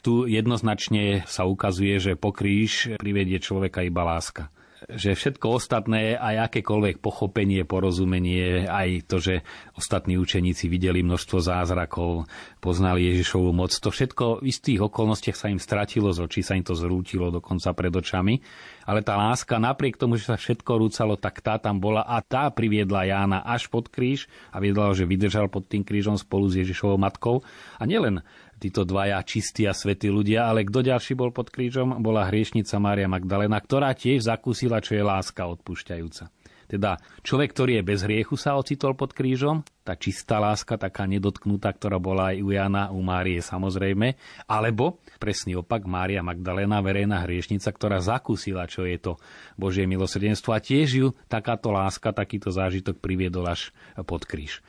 Tu 0.00 0.28
jednoznačne 0.28 1.24
sa 1.28 1.44
ukazuje, 1.44 1.96
že 2.00 2.12
po 2.16 2.32
kríž 2.32 2.96
privedie 2.96 3.40
človeka 3.40 3.84
iba 3.84 4.04
láska 4.04 4.48
že 4.88 5.12
všetko 5.12 5.60
ostatné, 5.60 6.16
aj 6.16 6.48
akékoľvek 6.48 7.04
pochopenie, 7.04 7.66
porozumenie, 7.68 8.64
aj 8.64 9.10
to, 9.10 9.16
že 9.20 9.34
ostatní 9.76 10.16
učeníci 10.16 10.70
videli 10.72 11.04
množstvo 11.04 11.38
zázrakov, 11.42 12.30
poznali 12.64 13.12
Ježišovu 13.12 13.52
moc, 13.52 13.74
to 13.76 13.92
všetko 13.92 14.40
v 14.40 14.48
istých 14.48 14.80
okolnostiach 14.88 15.36
sa 15.36 15.52
im 15.52 15.60
stratilo 15.60 16.12
z 16.16 16.24
očí, 16.24 16.40
sa 16.40 16.56
im 16.56 16.64
to 16.64 16.72
zrútilo 16.72 17.28
dokonca 17.28 17.76
pred 17.76 17.92
očami. 17.92 18.40
Ale 18.88 19.06
tá 19.06 19.14
láska, 19.14 19.60
napriek 19.60 20.00
tomu, 20.00 20.18
že 20.18 20.32
sa 20.32 20.36
všetko 20.40 20.80
rúcalo, 20.80 21.14
tak 21.14 21.44
tá 21.44 21.60
tam 21.60 21.78
bola 21.78 22.02
a 22.02 22.18
tá 22.24 22.50
priviedla 22.50 23.06
Jána 23.06 23.38
až 23.44 23.70
pod 23.70 23.86
kríž 23.86 24.26
a 24.50 24.58
viedla 24.58 24.90
že 24.96 25.06
vydržal 25.06 25.46
pod 25.46 25.70
tým 25.70 25.86
krížom 25.86 26.18
spolu 26.18 26.50
s 26.50 26.58
Ježišovou 26.58 26.98
matkou. 26.98 27.46
A 27.78 27.86
nielen 27.86 28.24
títo 28.60 28.84
dvaja 28.84 29.16
čistí 29.24 29.64
a 29.64 29.72
svetí 29.72 30.12
ľudia, 30.12 30.46
ale 30.52 30.68
kto 30.68 30.84
ďalší 30.84 31.16
bol 31.16 31.32
pod 31.32 31.48
krížom, 31.48 32.04
bola 32.04 32.28
hriešnica 32.28 32.76
Mária 32.76 33.08
Magdalena, 33.08 33.56
ktorá 33.56 33.96
tiež 33.96 34.28
zakúsila, 34.28 34.84
čo 34.84 34.94
je 34.94 35.02
láska 35.02 35.48
odpúšťajúca. 35.48 36.28
Teda 36.70 37.02
človek, 37.26 37.50
ktorý 37.50 37.82
je 37.82 37.88
bez 37.90 38.06
hriechu, 38.06 38.38
sa 38.38 38.54
ocitol 38.54 38.94
pod 38.94 39.10
krížom, 39.10 39.66
tá 39.82 39.98
čistá 39.98 40.38
láska, 40.38 40.78
taká 40.78 41.02
nedotknutá, 41.02 41.74
ktorá 41.74 41.98
bola 41.98 42.30
aj 42.30 42.46
u 42.46 42.54
Jana, 42.54 42.94
u 42.94 43.02
Márie 43.02 43.42
samozrejme, 43.42 44.14
alebo 44.46 45.02
presný 45.18 45.58
opak, 45.58 45.82
Mária 45.90 46.22
Magdalena, 46.22 46.78
verejná 46.78 47.26
hriešnica, 47.26 47.74
ktorá 47.74 47.98
zakúsila, 47.98 48.70
čo 48.70 48.86
je 48.86 49.02
to 49.02 49.18
Božie 49.58 49.82
milosrdenstvo 49.90 50.54
a 50.54 50.62
tiež 50.62 50.88
ju 50.94 51.08
takáto 51.26 51.74
láska, 51.74 52.14
takýto 52.14 52.54
zážitok 52.54 53.02
priviedol 53.02 53.50
až 53.50 53.74
pod 54.06 54.22
kríž. 54.22 54.62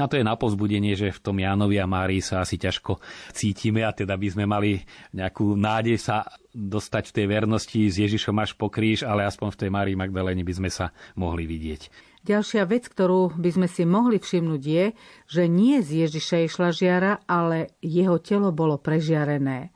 A 0.00 0.08
to 0.08 0.16
je 0.16 0.24
na 0.24 0.34
povzbudenie, 0.34 0.96
že 0.96 1.12
v 1.12 1.20
tom 1.20 1.36
Jánovi 1.36 1.76
a 1.76 1.84
Márii 1.84 2.24
sa 2.24 2.40
asi 2.40 2.56
ťažko 2.56 2.98
cítime 3.36 3.84
a 3.84 3.92
teda 3.92 4.16
by 4.16 4.28
sme 4.32 4.44
mali 4.48 4.80
nejakú 5.12 5.54
nádej 5.54 6.00
sa 6.00 6.24
dostať 6.50 7.12
v 7.12 7.14
tej 7.20 7.26
vernosti 7.28 7.80
s 7.86 8.00
Ježišom 8.00 8.34
až 8.40 8.56
po 8.56 8.72
kríž, 8.72 9.04
ale 9.04 9.28
aspoň 9.28 9.54
v 9.54 9.60
tej 9.60 9.70
Márii 9.70 9.96
Magdalene 10.00 10.42
by 10.42 10.54
sme 10.56 10.70
sa 10.72 10.90
mohli 11.14 11.44
vidieť. 11.44 12.10
Ďalšia 12.20 12.68
vec, 12.68 12.84
ktorú 12.84 13.32
by 13.36 13.50
sme 13.60 13.68
si 13.68 13.88
mohli 13.88 14.20
všimnúť 14.20 14.62
je, 14.64 14.86
že 15.24 15.48
nie 15.48 15.80
z 15.80 16.04
Ježiša 16.04 16.36
išla 16.52 16.68
žiara, 16.68 17.12
ale 17.24 17.76
jeho 17.80 18.20
telo 18.20 18.52
bolo 18.52 18.76
prežiarené. 18.76 19.72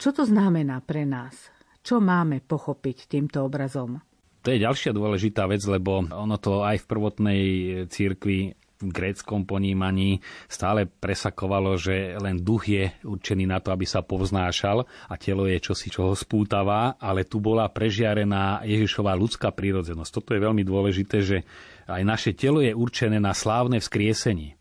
Čo 0.00 0.16
to 0.16 0.22
znamená 0.24 0.80
pre 0.80 1.04
nás? 1.04 1.52
Čo 1.84 2.00
máme 2.00 2.40
pochopiť 2.40 3.04
týmto 3.04 3.44
obrazom? 3.44 4.00
To 4.44 4.52
je 4.52 4.64
ďalšia 4.64 4.92
dôležitá 4.96 5.44
vec, 5.48 5.60
lebo 5.64 6.04
ono 6.04 6.36
to 6.36 6.64
aj 6.64 6.84
v 6.84 6.88
prvotnej 6.88 7.42
církvi 7.88 8.52
v 8.52 8.63
gréckom 8.82 9.46
ponímaní 9.46 10.18
stále 10.50 10.86
presakovalo, 10.86 11.78
že 11.78 12.18
len 12.18 12.42
duch 12.42 12.66
je 12.66 12.90
určený 13.06 13.46
na 13.46 13.62
to, 13.62 13.70
aby 13.70 13.86
sa 13.86 14.02
povznášal 14.02 14.82
a 14.84 15.14
telo 15.14 15.46
je 15.46 15.62
čosi, 15.62 15.88
čo 15.88 16.10
ho 16.10 16.14
spútava, 16.18 16.98
ale 16.98 17.24
tu 17.24 17.38
bola 17.38 17.70
prežiarená 17.70 18.66
Ježišová 18.66 19.14
ľudská 19.14 19.54
prírodzenosť. 19.54 20.10
Toto 20.10 20.34
je 20.34 20.44
veľmi 20.44 20.66
dôležité, 20.66 21.16
že 21.22 21.38
aj 21.86 22.02
naše 22.02 22.32
telo 22.34 22.58
je 22.58 22.74
určené 22.74 23.22
na 23.22 23.32
slávne 23.36 23.78
vzkriesenie. 23.78 24.58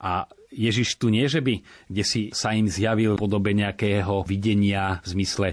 A 0.00 0.24
Ježiš 0.50 0.98
tu 0.98 1.12
nie, 1.12 1.28
že 1.30 1.38
by, 1.38 1.62
kde 1.86 2.02
si 2.02 2.20
sa 2.34 2.56
im 2.56 2.66
zjavil 2.66 3.14
podobe 3.14 3.54
nejakého 3.54 4.26
videnia 4.26 4.98
v 5.04 5.06
zmysle, 5.14 5.48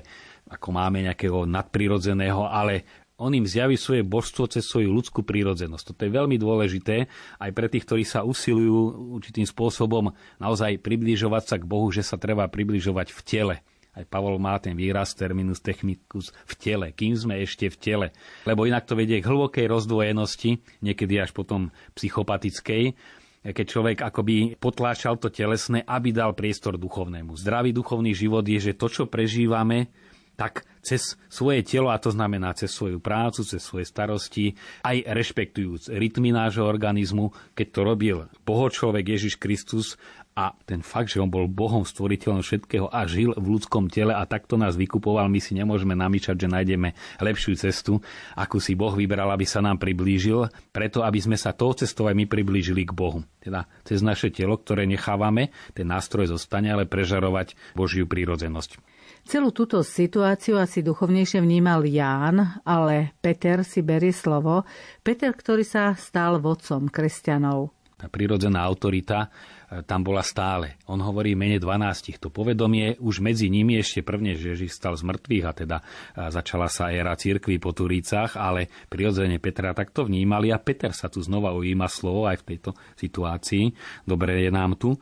ako 0.47 0.67
máme 0.73 1.03
nejakého 1.05 1.43
nadprirodzeného, 1.45 2.47
ale 2.47 2.87
on 3.17 3.33
im 3.33 3.49
zjaví 3.49 3.75
svoje 3.75 4.05
božstvo 4.05 4.45
cez 4.45 4.69
svoju 4.69 4.93
ľudskú 4.93 5.25
prírodzenosť. 5.25 5.93
Toto 5.93 6.01
je 6.05 6.13
veľmi 6.13 6.37
dôležité 6.37 7.09
aj 7.41 7.51
pre 7.51 7.65
tých, 7.65 7.83
ktorí 7.89 8.05
sa 8.05 8.21
usilujú 8.21 9.09
určitým 9.17 9.49
spôsobom 9.49 10.13
naozaj 10.37 10.77
približovať 10.85 11.43
sa 11.49 11.55
k 11.57 11.65
Bohu, 11.65 11.89
že 11.89 12.05
sa 12.05 12.21
treba 12.21 12.45
približovať 12.45 13.09
v 13.09 13.21
tele. 13.25 13.55
Aj 13.97 14.05
Pavol 14.05 14.37
má 14.37 14.53
ten 14.61 14.77
výraz 14.77 15.17
terminus 15.17 15.57
technicus 15.57 16.29
v 16.45 16.53
tele, 16.61 16.93
kým 16.93 17.17
sme 17.17 17.41
ešte 17.41 17.65
v 17.73 17.77
tele. 17.81 18.07
Lebo 18.45 18.69
inak 18.69 18.85
to 18.85 18.93
vedie 18.93 19.17
k 19.17 19.25
hlbokej 19.25 19.65
rozdvojenosti, 19.65 20.61
niekedy 20.85 21.17
až 21.17 21.33
potom 21.33 21.73
psychopatickej, 21.97 22.93
keď 23.41 23.65
človek 23.65 23.97
akoby 24.05 24.53
potláčal 24.61 25.17
to 25.17 25.33
telesné, 25.33 25.81
aby 25.81 26.13
dal 26.13 26.37
priestor 26.37 26.77
duchovnému. 26.77 27.33
Zdravý 27.33 27.73
duchovný 27.73 28.13
život 28.13 28.45
je, 28.45 28.61
že 28.61 28.77
to, 28.77 28.85
čo 28.85 29.03
prežívame, 29.09 29.89
tak 30.37 30.69
cez 30.87 31.19
svoje 31.27 31.67
telo, 31.67 31.91
a 31.91 31.99
to 31.99 32.15
znamená 32.15 32.55
cez 32.55 32.71
svoju 32.71 33.03
prácu, 33.03 33.43
cez 33.43 33.59
svoje 33.59 33.83
starosti, 33.83 34.55
aj 34.87 35.03
rešpektujúc 35.03 35.91
rytmy 35.91 36.31
nášho 36.31 36.63
organizmu, 36.63 37.35
keď 37.51 37.67
to 37.75 37.81
robil 37.83 38.17
bohočlovek 38.47 39.19
Ježiš 39.19 39.35
Kristus 39.35 39.99
a 40.37 40.53
ten 40.69 40.85
fakt, 40.85 41.09
že 41.09 41.17
on 41.17 41.33
bol 41.33 41.49
Bohom 41.49 41.81
stvoriteľom 41.81 42.45
všetkého 42.45 42.93
a 42.93 43.09
žil 43.09 43.33
v 43.33 43.57
ľudskom 43.57 43.89
tele 43.89 44.13
a 44.13 44.21
takto 44.29 44.53
nás 44.53 44.77
vykupoval, 44.77 45.25
my 45.33 45.41
si 45.41 45.57
nemôžeme 45.57 45.97
namýšať, 45.97 46.45
že 46.45 46.53
nájdeme 46.53 46.93
lepšiu 47.17 47.57
cestu, 47.57 47.97
akú 48.37 48.61
si 48.61 48.77
Boh 48.77 48.93
vybral, 48.93 49.33
aby 49.33 49.49
sa 49.49 49.65
nám 49.65 49.81
priblížil, 49.81 50.45
preto 50.69 51.01
aby 51.01 51.17
sme 51.17 51.41
sa 51.41 51.57
tou 51.57 51.73
cestou 51.73 52.05
aj 52.05 52.13
my 52.13 52.29
priblížili 52.29 52.85
k 52.85 52.93
Bohu. 52.93 53.25
Teda 53.41 53.65
cez 53.81 54.05
naše 54.05 54.29
telo, 54.29 54.61
ktoré 54.61 54.85
nechávame, 54.85 55.49
ten 55.73 55.89
nástroj 55.89 56.29
zostane, 56.29 56.69
ale 56.69 56.85
prežarovať 56.85 57.57
Božiu 57.73 58.05
prírodzenosť. 58.05 58.96
Celú 59.27 59.51
túto 59.51 59.83
situáciu 59.83 60.55
asi 60.55 60.79
duchovnejšie 60.79 61.43
vnímal 61.43 61.83
Ján, 61.83 62.63
ale 62.63 63.11
Peter 63.19 63.59
si 63.67 63.83
berie 63.83 64.15
slovo. 64.15 64.63
Peter, 65.03 65.35
ktorý 65.35 65.67
sa 65.67 65.91
stal 65.99 66.39
vodcom 66.39 66.87
kresťanov. 66.87 67.75
Tá 67.99 68.07
prirodzená 68.07 68.63
autorita 68.63 69.27
e, 69.67 69.83
tam 69.83 70.07
bola 70.07 70.23
stále. 70.23 70.79
On 70.87 70.95
hovorí 71.03 71.35
mene 71.35 71.59
12. 71.59 72.23
To 72.23 72.31
povedomie 72.31 72.95
už 73.03 73.19
medzi 73.19 73.51
nimi 73.51 73.75
ešte 73.75 73.99
prvne, 73.99 74.31
že 74.31 74.55
Ježiš 74.55 74.79
stal 74.79 74.95
z 74.95 75.03
mŕtvych 75.03 75.43
a 75.43 75.51
teda 75.51 75.77
e, 75.81 75.83
začala 76.31 76.71
sa 76.71 76.95
éra 76.95 77.11
církvy 77.19 77.59
po 77.59 77.75
Turícach, 77.75 78.39
ale 78.39 78.71
prirodzene 78.87 79.43
Petra 79.43 79.75
takto 79.75 80.07
vnímali 80.07 80.55
a 80.55 80.61
Peter 80.63 80.95
sa 80.95 81.11
tu 81.11 81.19
znova 81.19 81.51
ujíma 81.51 81.91
slovo 81.91 82.31
aj 82.31 82.47
v 82.47 82.47
tejto 82.55 82.71
situácii. 82.95 83.75
Dobre 84.07 84.47
je 84.47 84.55
nám 84.55 84.79
tu. 84.79 84.95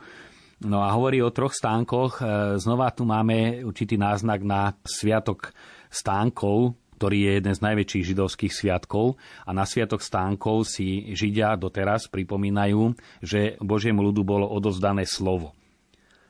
No 0.64 0.80
a 0.80 0.88
hovorí 0.96 1.20
o 1.20 1.28
troch 1.28 1.52
stánkoch. 1.52 2.20
E, 2.20 2.24
znova 2.56 2.88
tu 2.88 3.04
máme 3.04 3.60
určitý 3.60 4.00
náznak 4.00 4.40
na 4.40 4.72
sviatok 4.88 5.52
stánkov, 5.92 6.72
ktorý 6.96 7.28
je 7.28 7.32
jeden 7.36 7.52
z 7.52 7.60
najväčších 7.60 8.08
židovských 8.16 8.52
sviatkov 8.56 9.20
a 9.44 9.52
na 9.52 9.68
sviatok 9.68 10.00
stánkov 10.00 10.64
si 10.64 11.12
Židia 11.12 11.52
doteraz 11.60 12.08
pripomínajú, 12.08 12.96
že 13.20 13.60
Božiemu 13.60 14.00
ľudu 14.00 14.24
bolo 14.24 14.48
odozdané 14.48 15.04
slovo. 15.04 15.52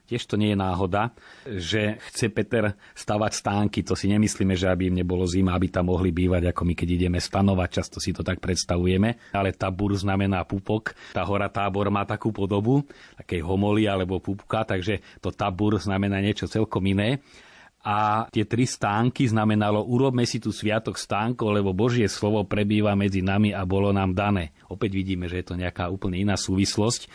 Tiež 0.06 0.22
to 0.30 0.38
nie 0.38 0.54
je 0.54 0.58
náhoda, 0.58 1.10
že 1.44 1.98
chce 2.10 2.30
Peter 2.30 2.78
stavať 2.94 3.32
stánky. 3.34 3.82
To 3.82 3.98
si 3.98 4.06
nemyslíme, 4.06 4.54
že 4.54 4.70
aby 4.70 4.88
im 4.88 5.02
nebolo 5.02 5.26
zima, 5.26 5.58
aby 5.58 5.66
tam 5.66 5.90
mohli 5.90 6.14
bývať, 6.14 6.54
ako 6.54 6.62
my 6.62 6.74
keď 6.78 6.88
ideme 6.94 7.18
stanovať. 7.18 7.68
Často 7.82 7.98
si 7.98 8.14
to 8.14 8.22
tak 8.22 8.38
predstavujeme. 8.38 9.34
Ale 9.34 9.50
tabur 9.52 9.98
znamená 9.98 10.46
pupok. 10.46 10.94
Tá 11.10 11.26
hora 11.26 11.50
tábor 11.50 11.90
má 11.90 12.06
takú 12.06 12.30
podobu, 12.30 12.86
takej 13.18 13.42
homoly 13.42 13.90
alebo 13.90 14.22
pupka, 14.22 14.62
takže 14.62 15.02
to 15.18 15.34
tabur 15.34 15.76
znamená 15.82 16.22
niečo 16.22 16.46
celkom 16.46 16.86
iné 16.86 17.18
a 17.86 18.26
tie 18.34 18.42
tri 18.42 18.66
stánky 18.66 19.30
znamenalo 19.30 19.86
urobme 19.86 20.26
si 20.26 20.42
tu 20.42 20.50
sviatok 20.50 20.98
stánkov, 20.98 21.54
lebo 21.54 21.70
Božie 21.70 22.10
slovo 22.10 22.42
prebýva 22.42 22.98
medzi 22.98 23.22
nami 23.22 23.54
a 23.54 23.62
bolo 23.62 23.94
nám 23.94 24.10
dané. 24.10 24.50
Opäť 24.66 24.98
vidíme, 24.98 25.30
že 25.30 25.38
je 25.38 25.46
to 25.46 25.54
nejaká 25.54 25.86
úplne 25.86 26.18
iná 26.18 26.34
súvislosť 26.34 27.06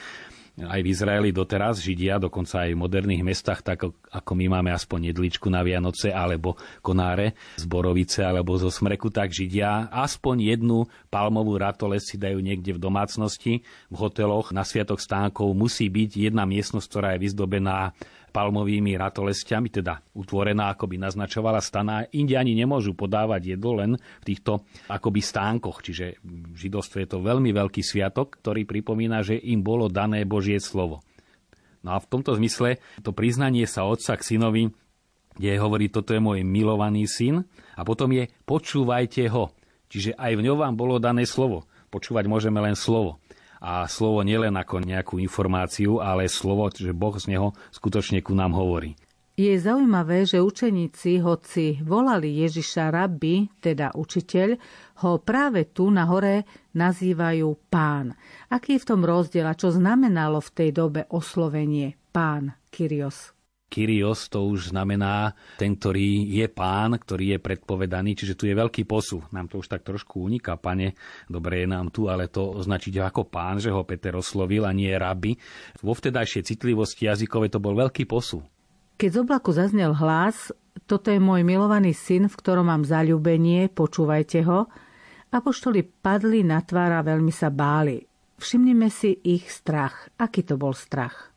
aj 0.59 0.79
v 0.83 0.91
Izraeli 0.91 1.29
doteraz 1.31 1.79
Židia, 1.79 2.19
dokonca 2.19 2.67
aj 2.67 2.75
v 2.75 2.81
moderných 2.81 3.23
mestách, 3.23 3.63
tak 3.63 3.87
ako 3.87 4.31
my 4.35 4.59
máme 4.59 4.69
aspoň 4.75 5.15
jedličku 5.15 5.47
na 5.47 5.63
Vianoce 5.63 6.11
alebo 6.11 6.59
konáre 6.83 7.39
z 7.55 7.63
Borovice 7.65 8.27
alebo 8.27 8.59
zo 8.59 8.67
Smreku, 8.67 9.07
tak 9.07 9.31
Židia 9.31 9.87
aspoň 9.89 10.51
jednu 10.51 10.91
palmovú 11.07 11.55
ratoles 11.55 12.03
si 12.03 12.19
dajú 12.19 12.43
niekde 12.43 12.75
v 12.75 12.83
domácnosti, 12.83 13.63
v 13.87 13.95
hoteloch. 13.95 14.51
Na 14.51 14.67
Sviatok 14.67 14.99
stánkov 14.99 15.55
musí 15.55 15.87
byť 15.87 16.29
jedna 16.29 16.43
miestnosť, 16.43 16.87
ktorá 16.91 17.07
je 17.15 17.23
vyzdobená 17.23 17.95
palmovými 18.31 18.95
ratolestiami, 18.95 19.67
teda 19.67 19.99
utvorená, 20.15 20.73
ako 20.73 20.87
by 20.87 20.95
naznačovala 21.03 21.59
stana. 21.59 22.07
Indiani 22.15 22.55
nemôžu 22.55 22.95
podávať 22.95 23.55
jedlo 23.55 23.83
len 23.83 23.91
v 23.95 24.23
týchto 24.23 24.63
akoby 24.87 25.21
stánkoch, 25.21 25.83
čiže 25.83 26.17
v 26.23 26.55
židovstve 26.55 27.05
je 27.05 27.09
to 27.11 27.19
veľmi 27.19 27.51
veľký 27.51 27.83
sviatok, 27.83 28.39
ktorý 28.39 28.63
pripomína, 28.63 29.21
že 29.21 29.35
im 29.37 29.61
bolo 29.61 29.91
dané 29.91 30.23
Božie 30.23 30.57
slovo. 30.63 31.03
No 31.83 31.93
a 31.93 31.97
v 31.99 32.09
tomto 32.09 32.33
zmysle 32.39 32.79
to 33.03 33.11
priznanie 33.11 33.67
sa 33.67 33.83
otca 33.83 34.15
k 34.15 34.23
synovi, 34.23 34.71
kde 35.35 35.59
hovorí, 35.59 35.91
toto 35.91 36.15
je 36.15 36.21
môj 36.23 36.43
milovaný 36.47 37.07
syn, 37.07 37.43
a 37.75 37.81
potom 37.83 38.11
je 38.15 38.31
počúvajte 38.47 39.27
ho. 39.31 39.51
Čiže 39.91 40.15
aj 40.15 40.39
v 40.39 40.43
ňom 40.47 40.57
vám 40.59 40.75
bolo 40.79 41.03
dané 41.03 41.27
slovo. 41.27 41.67
Počúvať 41.91 42.23
môžeme 42.31 42.63
len 42.63 42.79
slovo 42.79 43.19
a 43.61 43.85
slovo 43.85 44.25
nielen 44.25 44.57
ako 44.57 44.81
nejakú 44.81 45.15
informáciu, 45.21 46.01
ale 46.01 46.25
slovo, 46.25 46.65
že 46.73 46.97
Boh 46.97 47.13
z 47.13 47.37
neho 47.37 47.53
skutočne 47.69 48.25
ku 48.25 48.33
nám 48.33 48.57
hovorí. 48.57 48.97
Je 49.39 49.55
zaujímavé, 49.55 50.27
že 50.27 50.43
učeníci, 50.43 51.23
hoci 51.23 51.79
volali 51.81 52.43
Ježiša 52.43 52.91
rabbi, 52.91 53.47
teda 53.63 53.95
učiteľ, 53.95 54.49
ho 55.07 55.11
práve 55.23 55.71
tu 55.71 55.87
na 55.87 56.03
hore 56.03 56.43
nazývajú 56.75 57.47
pán. 57.71 58.11
Aký 58.51 58.75
je 58.75 58.83
v 58.83 58.89
tom 58.91 59.01
rozdiel 59.07 59.47
a 59.47 59.55
čo 59.55 59.71
znamenalo 59.71 60.43
v 60.43 60.53
tej 60.53 60.69
dobe 60.75 61.01
oslovenie 61.09 61.95
pán 62.11 62.53
Kyrios? 62.69 63.31
Kyrios 63.71 64.27
to 64.27 64.43
už 64.51 64.75
znamená 64.75 65.31
ten, 65.55 65.79
ktorý 65.79 66.27
je 66.27 66.51
pán, 66.51 66.99
ktorý 66.99 67.39
je 67.39 67.39
predpovedaný, 67.39 68.19
čiže 68.19 68.35
tu 68.35 68.43
je 68.43 68.51
veľký 68.51 68.83
posu. 68.83 69.23
Nám 69.31 69.47
to 69.47 69.63
už 69.63 69.71
tak 69.71 69.87
trošku 69.87 70.27
uniká, 70.27 70.59
pane, 70.59 70.99
dobre 71.31 71.63
je 71.63 71.67
nám 71.71 71.87
tu, 71.87 72.11
ale 72.11 72.27
to 72.27 72.51
označiť 72.59 72.99
ako 72.99 73.31
pán, 73.31 73.63
že 73.63 73.71
ho 73.71 73.87
Peter 73.87 74.11
oslovil 74.19 74.67
a 74.67 74.75
nie 74.75 74.91
rabi. 74.91 75.39
Vo 75.79 75.95
vtedajšej 75.95 76.51
citlivosti 76.51 77.07
jazykové 77.07 77.47
to 77.47 77.63
bol 77.63 77.71
veľký 77.71 78.03
posu. 78.03 78.43
Keď 78.99 79.09
z 79.09 79.17
oblaku 79.23 79.55
zaznel 79.55 79.95
hlas, 79.95 80.51
toto 80.83 81.07
je 81.07 81.23
môj 81.23 81.47
milovaný 81.47 81.95
syn, 81.95 82.27
v 82.27 82.35
ktorom 82.35 82.67
mám 82.67 82.83
zaľúbenie, 82.83 83.71
počúvajte 83.71 84.43
ho, 84.43 84.67
apoštoli 85.31 85.87
padli 85.87 86.43
na 86.43 86.59
tvár 86.59 86.99
a 86.99 87.01
veľmi 87.01 87.31
sa 87.31 87.47
báli. 87.47 88.03
Všimnime 88.35 88.91
si 88.91 89.15
ich 89.23 89.47
strach. 89.47 90.11
Aký 90.19 90.43
to 90.43 90.59
bol 90.59 90.75
strach? 90.75 91.30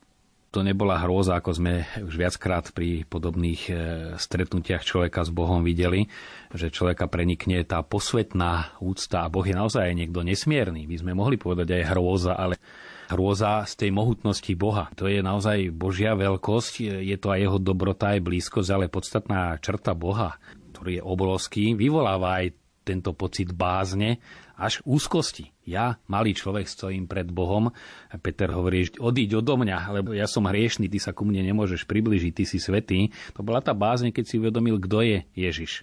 To 0.55 0.63
nebola 0.63 1.03
hrôza, 1.03 1.35
ako 1.35 1.51
sme 1.51 1.83
už 1.99 2.15
viackrát 2.15 2.71
pri 2.71 3.03
podobných 3.11 3.63
e, 3.67 3.73
stretnutiach 4.15 4.87
človeka 4.87 5.27
s 5.27 5.35
Bohom 5.35 5.67
videli, 5.67 6.07
že 6.55 6.71
človeka 6.71 7.11
prenikne 7.11 7.59
tá 7.67 7.83
posvetná 7.83 8.79
úcta 8.79 9.27
a 9.27 9.33
Boh 9.35 9.43
je 9.43 9.59
naozaj 9.59 9.91
niekto 9.91 10.23
nesmierny. 10.23 10.87
My 10.87 10.95
sme 10.95 11.13
mohli 11.19 11.43
povedať 11.43 11.83
aj 11.83 11.91
hrôza, 11.91 12.39
ale 12.39 12.63
hrôza 13.11 13.67
z 13.67 13.75
tej 13.83 13.91
mohutnosti 13.91 14.55
Boha. 14.55 14.95
To 14.95 15.11
je 15.11 15.27
naozaj 15.27 15.75
Božia 15.75 16.15
veľkosť, 16.15 17.03
je 17.03 17.17
to 17.19 17.35
aj 17.35 17.41
jeho 17.43 17.59
dobrota, 17.59 18.15
aj 18.15 18.23
blízkosť, 18.23 18.71
ale 18.71 18.87
podstatná 18.87 19.59
črta 19.59 19.99
Boha, 19.99 20.39
ktorý 20.71 21.03
je 21.03 21.03
obrovský, 21.03 21.75
vyvoláva 21.75 22.47
aj 22.47 22.55
tento 22.87 23.11
pocit 23.17 23.51
bázne 23.51 24.23
až 24.55 24.81
úzkosti. 24.87 25.51
Ja, 25.65 25.99
malý 26.07 26.37
človek, 26.37 26.69
stojím 26.69 27.11
pred 27.11 27.31
Bohom. 27.31 27.73
A 28.11 28.15
Peter 28.21 28.53
hovorí, 28.53 28.87
odíď 29.01 29.41
odo 29.41 29.59
mňa, 29.59 29.79
lebo 30.01 30.13
ja 30.13 30.29
som 30.29 30.47
hriešný, 30.47 30.87
ty 30.87 30.99
sa 31.01 31.17
ku 31.17 31.27
mne 31.27 31.43
nemôžeš 31.43 31.89
približiť, 31.89 32.33
ty 32.33 32.45
si 32.45 32.59
svetý. 32.61 33.11
To 33.35 33.43
bola 33.43 33.65
tá 33.65 33.73
bázne, 33.73 34.15
keď 34.15 34.25
si 34.29 34.39
uvedomil, 34.39 34.79
kto 34.79 34.99
je 35.03 35.19
Ježiš. 35.35 35.83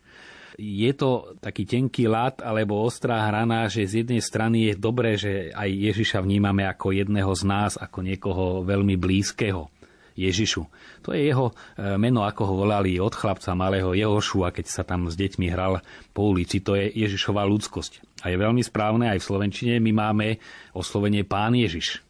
Je 0.60 0.92
to 0.94 1.40
taký 1.40 1.64
tenký 1.64 2.12
lát 2.12 2.44
alebo 2.44 2.84
ostrá 2.84 3.24
hrana, 3.26 3.72
že 3.72 3.88
z 3.88 4.04
jednej 4.06 4.22
strany 4.22 4.58
je 4.70 4.74
dobré, 4.76 5.16
že 5.16 5.50
aj 5.56 5.70
Ježiša 5.72 6.20
vnímame 6.22 6.68
ako 6.68 6.92
jedného 6.92 7.32
z 7.34 7.44
nás, 7.48 7.72
ako 7.80 8.04
niekoho 8.04 8.62
veľmi 8.68 9.00
blízkeho 9.00 9.81
Ježišu. 10.16 10.64
To 11.08 11.16
je 11.16 11.32
jeho 11.32 11.52
e, 11.52 11.54
meno, 11.96 12.28
ako 12.28 12.42
ho 12.48 12.54
volali 12.66 13.00
od 13.00 13.16
chlapca 13.16 13.56
malého 13.56 13.96
Jehošu 13.96 14.44
a 14.44 14.54
keď 14.54 14.66
sa 14.68 14.84
tam 14.84 15.08
s 15.08 15.16
deťmi 15.16 15.48
hral 15.50 15.80
po 16.12 16.32
ulici. 16.32 16.60
To 16.64 16.76
je 16.76 16.92
Ježišová 16.92 17.48
ľudskosť. 17.48 18.24
A 18.28 18.30
je 18.30 18.38
veľmi 18.38 18.62
správne, 18.62 19.10
aj 19.10 19.24
v 19.24 19.28
Slovenčine 19.28 19.74
my 19.80 19.92
máme 19.92 20.28
oslovenie 20.76 21.24
Pán 21.26 21.58
Ježiš. 21.58 22.04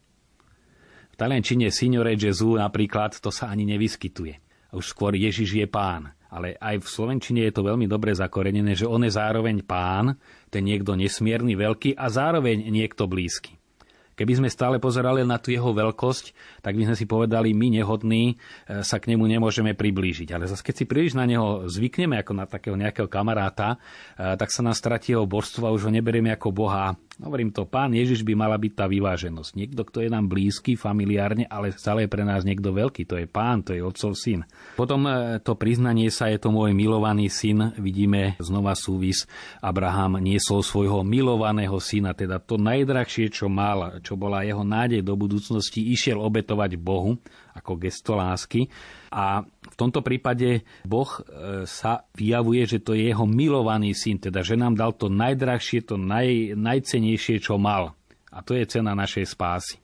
V 1.12 1.16
taliančine 1.16 1.68
Signore 1.68 2.16
Gesù 2.16 2.56
napríklad 2.56 3.16
to 3.20 3.28
sa 3.28 3.52
ani 3.52 3.68
nevyskytuje. 3.68 4.40
Už 4.72 4.96
skôr 4.96 5.12
Ježiš 5.12 5.52
je 5.52 5.68
pán. 5.68 6.16
Ale 6.32 6.56
aj 6.56 6.80
v 6.80 6.88
Slovenčine 6.88 7.44
je 7.44 7.52
to 7.52 7.60
veľmi 7.60 7.84
dobre 7.84 8.16
zakorenené, 8.16 8.72
že 8.72 8.88
on 8.88 9.04
je 9.04 9.12
zároveň 9.12 9.60
pán, 9.60 10.16
ten 10.48 10.64
niekto 10.64 10.96
nesmierny, 10.96 11.52
veľký 11.52 11.92
a 11.92 12.08
zároveň 12.08 12.72
niekto 12.72 13.04
blízky. 13.04 13.60
Keby 14.22 14.38
sme 14.38 14.54
stále 14.54 14.78
pozerali 14.78 15.26
na 15.26 15.42
tú 15.42 15.50
jeho 15.50 15.74
veľkosť, 15.74 16.30
tak 16.62 16.78
by 16.78 16.86
sme 16.86 16.94
si 16.94 17.10
povedali, 17.10 17.50
my 17.50 17.82
nehodní 17.82 18.38
e, 18.38 18.86
sa 18.86 19.02
k 19.02 19.10
nemu 19.10 19.26
nemôžeme 19.26 19.74
priblížiť. 19.74 20.30
Ale 20.30 20.46
zase 20.46 20.62
keď 20.62 20.74
si 20.78 20.84
príliš 20.86 21.18
na 21.18 21.26
neho 21.26 21.66
zvykneme 21.66 22.14
ako 22.22 22.30
na 22.38 22.46
takého 22.46 22.78
nejakého 22.78 23.10
kamaráta, 23.10 23.82
e, 24.14 24.38
tak 24.38 24.54
sa 24.54 24.62
nás 24.62 24.78
stratí 24.78 25.10
jeho 25.10 25.26
božstvo 25.26 25.66
a 25.66 25.74
už 25.74 25.90
ho 25.90 25.92
neberieme 25.92 26.30
ako 26.30 26.54
Boha 26.54 26.94
Hovorím 27.20 27.52
to, 27.52 27.68
pán 27.68 27.92
Ježiš 27.92 28.24
by 28.24 28.32
mala 28.32 28.56
byť 28.56 28.72
tá 28.72 28.88
vyváženosť. 28.88 29.52
Niekto, 29.52 29.84
kto 29.84 30.00
je 30.00 30.08
nám 30.08 30.32
blízky, 30.32 30.80
familiárne, 30.80 31.44
ale 31.44 31.76
stále 31.76 32.08
je 32.08 32.12
pre 32.12 32.24
nás 32.24 32.40
niekto 32.40 32.72
veľký. 32.72 33.04
To 33.04 33.20
je 33.20 33.28
pán, 33.28 33.60
to 33.60 33.76
je 33.76 33.84
otcov 33.84 34.16
syn. 34.16 34.48
Potom 34.80 35.04
e, 35.04 35.36
to 35.44 35.52
priznanie 35.52 36.08
sa 36.08 36.32
je 36.32 36.40
to 36.40 36.48
môj 36.48 36.72
milovaný 36.72 37.28
syn. 37.28 37.76
Vidíme 37.76 38.40
znova 38.40 38.72
súvis. 38.72 39.28
Abraham 39.60 40.24
niesol 40.24 40.64
svojho 40.64 41.04
milovaného 41.04 41.76
syna, 41.84 42.16
teda 42.16 42.40
to 42.40 42.56
najdrahšie, 42.56 43.28
čo 43.28 43.52
mal, 43.52 44.00
čo 44.00 44.16
bola 44.16 44.40
jeho 44.48 44.64
nádej 44.64 45.04
do 45.04 45.12
budúcnosti, 45.12 45.84
išiel 45.92 46.16
obetovať 46.16 46.80
Bohu 46.80 47.20
ako 47.52 47.76
gesto 47.76 48.16
lásky. 48.16 48.70
A 49.12 49.44
v 49.44 49.74
tomto 49.76 50.00
prípade 50.00 50.64
Boh 50.86 51.08
e, 51.08 51.20
sa 51.68 52.06
vyjavuje, 52.16 52.62
že 52.64 52.78
to 52.80 52.96
je 52.96 53.10
jeho 53.10 53.26
milovaný 53.28 53.92
syn, 53.92 54.22
teda 54.22 54.40
že 54.40 54.56
nám 54.56 54.78
dal 54.78 54.96
to 54.96 55.10
najdrahšie, 55.12 55.84
to 55.84 56.00
naj, 56.00 56.56
najcenejšie, 56.56 57.42
čo 57.42 57.60
mal. 57.60 57.92
A 58.32 58.40
to 58.40 58.56
je 58.56 58.64
cena 58.64 58.96
našej 58.96 59.28
spásy. 59.28 59.81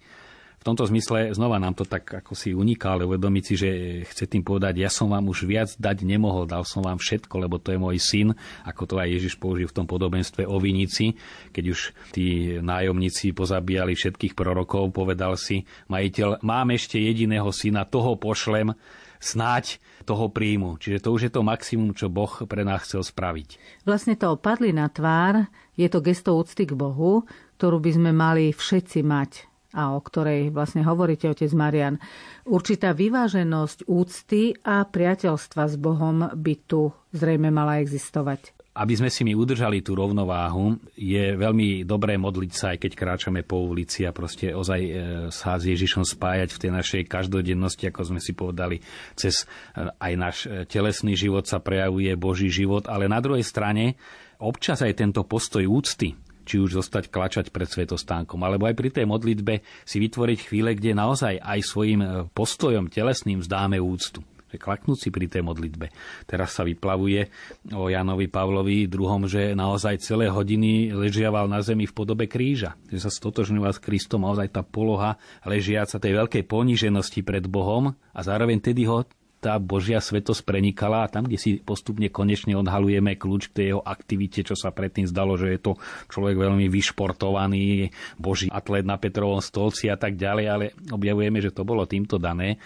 V 0.58 0.66
tomto 0.66 0.82
zmysle 0.90 1.30
znova 1.38 1.62
nám 1.62 1.78
to 1.78 1.86
tak 1.86 2.02
ako 2.10 2.34
si 2.34 2.50
uniká, 2.50 2.98
ale 2.98 3.06
uvedomiť 3.06 3.44
si, 3.46 3.54
že 3.54 3.70
chce 4.10 4.26
tým 4.26 4.42
povedať, 4.42 4.82
ja 4.82 4.90
som 4.90 5.06
vám 5.06 5.30
už 5.30 5.46
viac 5.46 5.70
dať 5.78 6.02
nemohol, 6.02 6.50
dal 6.50 6.66
som 6.66 6.82
vám 6.82 6.98
všetko, 6.98 7.34
lebo 7.38 7.62
to 7.62 7.70
je 7.70 7.78
môj 7.78 7.96
syn, 8.02 8.34
ako 8.66 8.82
to 8.90 8.94
aj 8.98 9.06
Ježiš 9.06 9.38
použil 9.38 9.70
v 9.70 9.76
tom 9.78 9.86
podobenstve 9.86 10.42
o 10.50 10.58
vinici, 10.58 11.14
keď 11.54 11.64
už 11.70 11.80
tí 12.10 12.58
nájomníci 12.58 13.30
pozabíjali 13.32 13.94
všetkých 13.94 14.34
prorokov, 14.34 14.90
povedal 14.90 15.38
si 15.38 15.62
majiteľ, 15.86 16.42
mám 16.42 16.74
ešte 16.74 16.98
jediného 16.98 17.48
syna, 17.54 17.86
toho 17.86 18.18
pošlem, 18.18 18.74
snáď 19.22 19.78
toho 20.06 20.30
príjmu. 20.30 20.78
Čiže 20.78 21.06
to 21.06 21.08
už 21.14 21.20
je 21.28 21.32
to 21.34 21.46
maximum, 21.46 21.94
čo 21.94 22.10
Boh 22.10 22.30
pre 22.46 22.62
nás 22.66 22.86
chcel 22.86 23.02
spraviť. 23.06 23.82
Vlastne 23.86 24.14
to 24.18 24.34
opadli 24.34 24.74
na 24.74 24.90
tvár, 24.90 25.46
je 25.78 25.86
to 25.86 26.02
gesto 26.02 26.34
úcty 26.34 26.66
k 26.66 26.74
Bohu, 26.74 27.26
ktorú 27.58 27.78
by 27.82 27.90
sme 27.94 28.10
mali 28.14 28.50
všetci 28.50 29.06
mať 29.06 29.30
a 29.76 29.92
o 29.92 30.00
ktorej 30.00 30.48
vlastne 30.48 30.80
hovoríte, 30.80 31.28
otec 31.28 31.52
Marian. 31.52 32.00
Určitá 32.48 32.96
vyváženosť 32.96 33.84
úcty 33.84 34.56
a 34.64 34.84
priateľstva 34.88 35.62
s 35.68 35.74
Bohom 35.76 36.32
by 36.32 36.54
tu 36.64 36.88
zrejme 37.12 37.52
mala 37.52 37.84
existovať. 37.84 38.56
Aby 38.78 38.94
sme 38.94 39.10
si 39.10 39.26
my 39.26 39.34
udržali 39.34 39.82
tú 39.82 39.98
rovnováhu, 39.98 40.78
je 40.94 41.34
veľmi 41.34 41.82
dobré 41.82 42.14
modliť 42.14 42.52
sa, 42.54 42.66
aj 42.72 42.86
keď 42.86 42.92
kráčame 42.94 43.42
po 43.42 43.58
ulici 43.66 44.06
a 44.06 44.14
proste 44.14 44.54
ozaj 44.54 44.80
e, 44.86 44.92
sa 45.34 45.58
s 45.58 45.66
Ježišom 45.66 46.06
spájať 46.06 46.54
v 46.54 46.60
tej 46.62 46.70
našej 46.78 47.02
každodennosti, 47.10 47.90
ako 47.90 48.14
sme 48.14 48.20
si 48.22 48.38
povedali, 48.38 48.78
cez 49.18 49.42
e, 49.74 49.82
aj 49.82 50.12
náš 50.14 50.36
e, 50.46 50.62
telesný 50.62 51.18
život 51.18 51.42
sa 51.50 51.58
prejavuje 51.58 52.14
Boží 52.14 52.46
život, 52.54 52.86
ale 52.86 53.10
na 53.10 53.18
druhej 53.18 53.42
strane 53.42 53.98
občas 54.38 54.78
aj 54.78 54.94
tento 54.94 55.26
postoj 55.26 55.66
úcty, 55.66 56.14
či 56.48 56.56
už 56.56 56.80
zostať 56.80 57.12
klačať 57.12 57.52
pred 57.52 57.68
svetostánkom, 57.68 58.40
alebo 58.40 58.64
aj 58.64 58.72
pri 58.72 58.88
tej 58.88 59.04
modlitbe 59.04 59.60
si 59.84 60.00
vytvoriť 60.00 60.38
chvíle, 60.48 60.72
kde 60.72 60.96
naozaj 60.96 61.36
aj 61.36 61.60
svojim 61.60 62.00
e, 62.00 62.08
postojom 62.32 62.88
telesným 62.88 63.44
zdáme 63.44 63.76
úctu 63.76 64.24
že 64.48 64.56
klaknúť 64.56 64.98
si 64.98 65.08
pri 65.12 65.28
tej 65.28 65.44
modlitbe. 65.44 65.92
Teraz 66.24 66.56
sa 66.56 66.64
vyplavuje 66.64 67.28
o 67.76 67.92
Janovi 67.92 68.32
Pavlovi 68.32 68.88
druhom, 68.88 69.28
že 69.28 69.52
naozaj 69.52 70.00
celé 70.00 70.32
hodiny 70.32 70.88
ležiaval 70.96 71.44
na 71.46 71.60
zemi 71.60 71.84
v 71.84 71.92
podobe 71.92 72.24
kríža. 72.24 72.72
Že 72.88 72.98
sa 73.04 73.10
stotožňoval 73.12 73.76
s 73.76 73.84
Kristom, 73.84 74.24
naozaj 74.24 74.48
tá 74.56 74.64
poloha 74.64 75.20
ležiaca 75.44 76.00
tej 76.00 76.16
veľkej 76.24 76.48
poníženosti 76.48 77.20
pred 77.20 77.44
Bohom 77.44 77.92
a 77.92 78.20
zároveň 78.24 78.58
tedy 78.64 78.88
ho 78.88 79.04
tá 79.38 79.56
Božia 79.62 80.02
svetosť 80.02 80.42
prenikala 80.42 81.06
a 81.06 81.10
tam, 81.10 81.26
kde 81.26 81.38
si 81.38 81.50
postupne 81.62 82.10
konečne 82.10 82.58
odhalujeme 82.58 83.14
kľúč 83.14 83.50
k 83.50 83.56
tej 83.56 83.66
jeho 83.74 83.82
aktivite, 83.82 84.42
čo 84.42 84.58
sa 84.58 84.74
predtým 84.74 85.06
zdalo, 85.06 85.38
že 85.38 85.54
je 85.54 85.60
to 85.62 85.72
človek 86.10 86.36
veľmi 86.38 86.66
vyšportovaný, 86.66 87.90
Boží 88.18 88.50
atlet 88.50 88.82
na 88.82 88.98
Petrovom 88.98 89.38
stolci 89.38 89.86
a 89.86 89.96
tak 89.96 90.18
ďalej, 90.18 90.44
ale 90.50 90.64
objavujeme, 90.90 91.38
že 91.38 91.54
to 91.54 91.62
bolo 91.62 91.86
týmto 91.86 92.18
dané. 92.18 92.58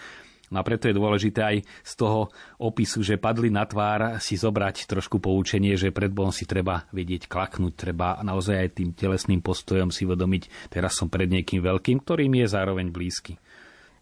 No 0.53 0.61
a 0.61 0.67
preto 0.67 0.85
je 0.85 0.93
dôležité 0.93 1.41
aj 1.41 1.57
z 1.65 1.93
toho 1.97 2.29
opisu, 2.61 3.01
že 3.01 3.17
padli 3.17 3.49
na 3.49 3.65
tvár, 3.65 4.21
si 4.21 4.37
zobrať 4.37 4.85
trošku 4.85 5.17
poučenie, 5.17 5.73
že 5.73 5.89
pred 5.89 6.13
Bohom 6.13 6.29
si 6.29 6.45
treba 6.45 6.85
vedieť 6.93 7.25
klaknúť, 7.25 7.73
treba 7.73 8.21
naozaj 8.21 8.55
aj 8.61 8.69
tým 8.77 8.89
telesným 8.93 9.41
postojom 9.41 9.89
si 9.89 10.05
vedomiť, 10.05 10.69
teraz 10.69 10.93
som 10.93 11.09
pred 11.09 11.25
niekým 11.25 11.57
veľkým, 11.57 12.05
ktorým 12.05 12.37
je 12.37 12.45
zároveň 12.45 12.93
blízky. 12.93 13.41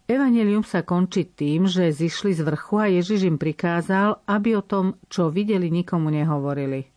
Evangelium 0.10 0.66
sa 0.66 0.82
končí 0.82 1.30
tým, 1.30 1.70
že 1.70 1.94
zišli 1.94 2.34
z 2.34 2.42
vrchu 2.42 2.76
a 2.82 2.90
Ježiš 2.90 3.30
im 3.30 3.38
prikázal, 3.38 4.26
aby 4.26 4.58
o 4.58 4.64
tom, 4.66 4.98
čo 5.08 5.30
videli, 5.30 5.70
nikomu 5.70 6.10
nehovorili. 6.10 6.90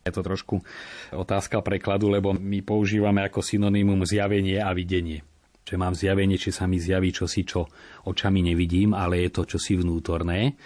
Je 0.00 0.12
to 0.12 0.24
trošku 0.24 0.64
otázka 1.12 1.60
prekladu, 1.60 2.08
lebo 2.08 2.32
my 2.32 2.64
používame 2.64 3.20
ako 3.20 3.44
synonymum 3.44 4.04
zjavenie 4.08 4.56
a 4.60 4.72
videnie. 4.72 5.20
Že 5.68 5.76
mám 5.76 5.92
zjavenie, 5.92 6.40
či 6.40 6.50
sa 6.50 6.64
mi 6.64 6.80
zjaví 6.80 7.12
čosi, 7.12 7.44
čo 7.44 7.68
očami 8.08 8.40
nevidím, 8.40 8.96
ale 8.96 9.28
je 9.28 9.30
to 9.30 9.42
čosi 9.44 9.76
vnútorné, 9.76 10.56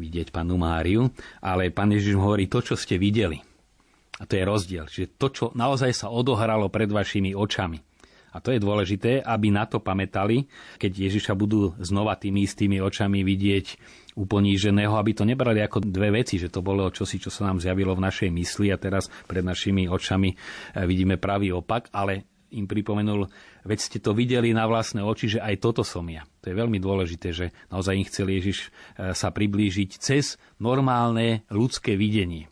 vidieť 0.00 0.32
panu 0.32 0.56
Máriu. 0.56 1.12
Ale 1.44 1.68
pán 1.68 1.92
Ježiš 1.92 2.16
hovorí 2.16 2.48
to, 2.48 2.64
čo 2.64 2.74
ste 2.74 2.96
videli. 2.96 3.38
A 4.18 4.26
to 4.26 4.34
je 4.34 4.42
rozdiel. 4.42 4.88
Čiže 4.90 5.14
to, 5.14 5.26
čo 5.30 5.44
naozaj 5.54 5.94
sa 5.94 6.10
odohralo 6.10 6.72
pred 6.72 6.90
vašimi 6.90 7.36
očami. 7.38 7.87
A 8.38 8.42
to 8.42 8.54
je 8.54 8.62
dôležité, 8.62 9.18
aby 9.18 9.50
na 9.50 9.66
to 9.66 9.82
pamätali, 9.82 10.46
keď 10.78 11.10
Ježiša 11.10 11.34
budú 11.34 11.74
znova 11.82 12.14
tými 12.14 12.46
istými 12.46 12.78
očami 12.78 13.26
vidieť 13.26 13.66
uponíženého, 14.14 14.94
aby 14.94 15.10
to 15.10 15.26
nebrali 15.26 15.58
ako 15.58 15.82
dve 15.82 16.22
veci, 16.22 16.38
že 16.38 16.46
to 16.46 16.62
bolo 16.62 16.86
čosi, 16.94 17.18
čo 17.18 17.34
sa 17.34 17.50
nám 17.50 17.58
zjavilo 17.58 17.98
v 17.98 18.04
našej 18.06 18.30
mysli 18.30 18.70
a 18.70 18.78
teraz 18.78 19.10
pred 19.26 19.42
našimi 19.42 19.90
očami 19.90 20.30
eh, 20.30 20.86
vidíme 20.86 21.18
pravý 21.18 21.50
opak, 21.50 21.90
ale 21.90 22.30
im 22.54 22.70
pripomenul, 22.70 23.26
veď 23.66 23.78
ste 23.82 23.98
to 23.98 24.14
videli 24.14 24.54
na 24.54 24.70
vlastné 24.70 25.02
oči, 25.02 25.36
že 25.36 25.40
aj 25.42 25.58
toto 25.58 25.82
som 25.82 26.06
ja. 26.06 26.22
To 26.40 26.48
je 26.48 26.56
veľmi 26.56 26.80
dôležité, 26.80 27.28
že 27.34 27.52
naozaj 27.68 27.98
im 27.98 28.06
chcel 28.06 28.30
Ježiš 28.30 28.70
eh, 28.70 29.18
sa 29.18 29.34
priblížiť 29.34 29.98
cez 29.98 30.38
normálne 30.62 31.42
ľudské 31.50 31.98
videnie. 31.98 32.46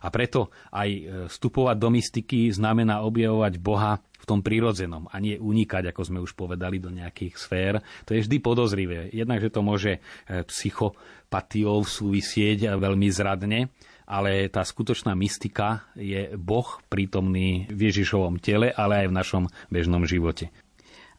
A 0.00 0.08
preto 0.08 0.54
aj 0.70 0.88
eh, 0.90 1.02
vstupovať 1.30 1.76
do 1.78 1.88
mystiky 1.90 2.50
znamená 2.50 3.02
objavovať 3.02 3.58
Boha 3.58 3.98
v 4.20 4.28
tom 4.28 4.44
prírodzenom 4.44 5.08
a 5.08 5.16
nie 5.16 5.40
unikať, 5.40 5.90
ako 5.90 6.02
sme 6.04 6.18
už 6.20 6.36
povedali, 6.36 6.76
do 6.76 6.92
nejakých 6.92 7.34
sfér. 7.40 7.74
To 8.04 8.12
je 8.12 8.24
vždy 8.28 8.36
podozrivé. 8.44 9.08
Jednak, 9.10 9.40
že 9.40 9.48
to 9.48 9.64
môže 9.64 9.98
e, 9.98 10.00
psychopatiou 10.44 11.80
súvisieť 11.80 12.76
veľmi 12.76 13.08
zradne, 13.08 13.72
ale 14.10 14.50
tá 14.50 14.66
skutočná 14.66 15.14
mystika 15.16 15.86
je 15.94 16.34
Boh 16.34 16.66
prítomný 16.90 17.70
v 17.70 17.88
Ježišovom 17.88 18.42
tele, 18.42 18.74
ale 18.74 19.06
aj 19.06 19.06
v 19.08 19.16
našom 19.16 19.44
bežnom 19.70 20.02
živote. 20.02 20.50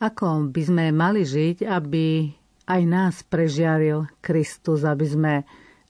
Ako 0.02 0.50
by 0.50 0.62
sme 0.66 0.86
mali 0.92 1.24
žiť, 1.24 1.64
aby 1.66 2.34
aj 2.68 2.82
nás 2.90 3.16
prežiaril 3.22 4.10
Kristus, 4.20 4.82
aby 4.82 5.06
sme 5.06 5.34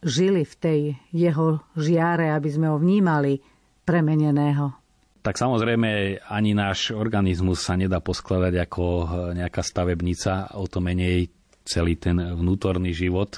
žili 0.04 0.44
v 0.44 0.56
tej 0.58 0.80
jeho 1.16 1.64
žiare, 1.78 2.34
aby 2.36 2.50
sme 2.52 2.68
ho 2.70 2.78
vnímali 2.78 3.40
premeneného? 3.88 4.81
Tak 5.22 5.38
samozrejme 5.38 6.22
ani 6.30 6.52
náš 6.58 6.94
organizmus 6.94 7.62
sa 7.62 7.78
nedá 7.78 8.02
poskladať 8.02 8.54
ako 8.66 8.86
eh, 8.86 9.06
nejaká 9.42 9.62
stavebnica, 9.62 10.58
o 10.58 10.66
to 10.66 10.82
menej 10.82 11.30
celý 11.62 11.96
ten 11.98 12.18
vnútorný 12.18 12.90
život 12.92 13.38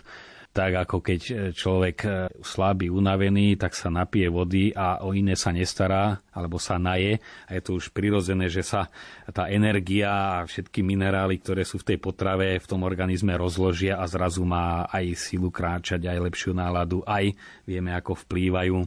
tak 0.53 0.85
ako 0.85 1.01
keď 1.01 1.21
e, 1.25 1.33
človek 1.49 1.97
e, 2.05 2.09
slabý, 2.45 2.85
unavený, 2.93 3.57
tak 3.57 3.73
sa 3.73 3.89
napije 3.89 4.29
vody 4.29 4.69
a 4.69 5.01
o 5.01 5.09
iné 5.17 5.33
sa 5.33 5.49
nestará, 5.49 6.21
alebo 6.29 6.61
sa 6.61 6.77
naje. 6.77 7.17
A 7.49 7.57
je 7.57 7.61
to 7.65 7.81
už 7.81 7.89
prirodzené, 7.89 8.53
že 8.53 8.61
sa 8.61 8.93
tá 9.33 9.49
energia 9.49 10.13
a 10.13 10.45
všetky 10.45 10.85
minerály, 10.85 11.41
ktoré 11.41 11.65
sú 11.65 11.81
v 11.81 11.93
tej 11.93 11.97
potrave, 11.97 12.61
v 12.61 12.69
tom 12.69 12.85
organizme 12.85 13.33
rozložia 13.33 13.97
a 13.97 14.05
zrazu 14.05 14.45
má 14.45 14.85
aj 14.93 15.17
silu 15.17 15.49
kráčať, 15.49 16.05
aj 16.05 16.21
lepšiu 16.21 16.53
náladu, 16.53 17.01
aj 17.01 17.33
vieme, 17.65 17.89
ako 17.97 18.13
vplývajú 18.13 18.77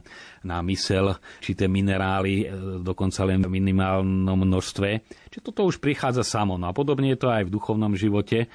na 0.47 0.63
mysel, 0.63 1.19
či 1.43 1.51
tie 1.51 1.67
minerály 1.67 2.33
e, 2.41 2.45
dokonca 2.79 3.27
len 3.27 3.43
v 3.43 3.51
minimálnom 3.51 4.39
množstve. 4.39 4.89
Čiže 5.35 5.43
toto 5.43 5.67
už 5.67 5.83
prichádza 5.83 6.23
samo. 6.23 6.55
No 6.55 6.71
a 6.71 6.73
podobne 6.73 7.11
je 7.11 7.19
to 7.19 7.27
aj 7.27 7.43
v 7.43 7.51
duchovnom 7.51 7.91
živote 7.99 8.47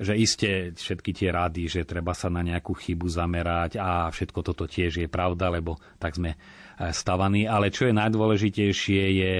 že 0.00 0.16
iste 0.16 0.72
všetky 0.72 1.12
tie 1.12 1.28
rady, 1.28 1.68
že 1.68 1.84
treba 1.84 2.16
sa 2.16 2.32
na 2.32 2.40
nejakú 2.40 2.72
chybu 2.72 3.04
zamerať 3.04 3.76
a 3.76 4.08
všetko 4.08 4.40
toto 4.40 4.64
tiež 4.64 5.04
je 5.04 5.08
pravda, 5.12 5.52
lebo 5.52 5.76
tak 6.00 6.16
sme 6.16 6.32
e, 6.32 6.38
stavaní. 6.88 7.44
Ale 7.44 7.68
čo 7.68 7.84
je 7.84 7.92
najdôležitejšie 7.92 9.02
je 9.20 9.34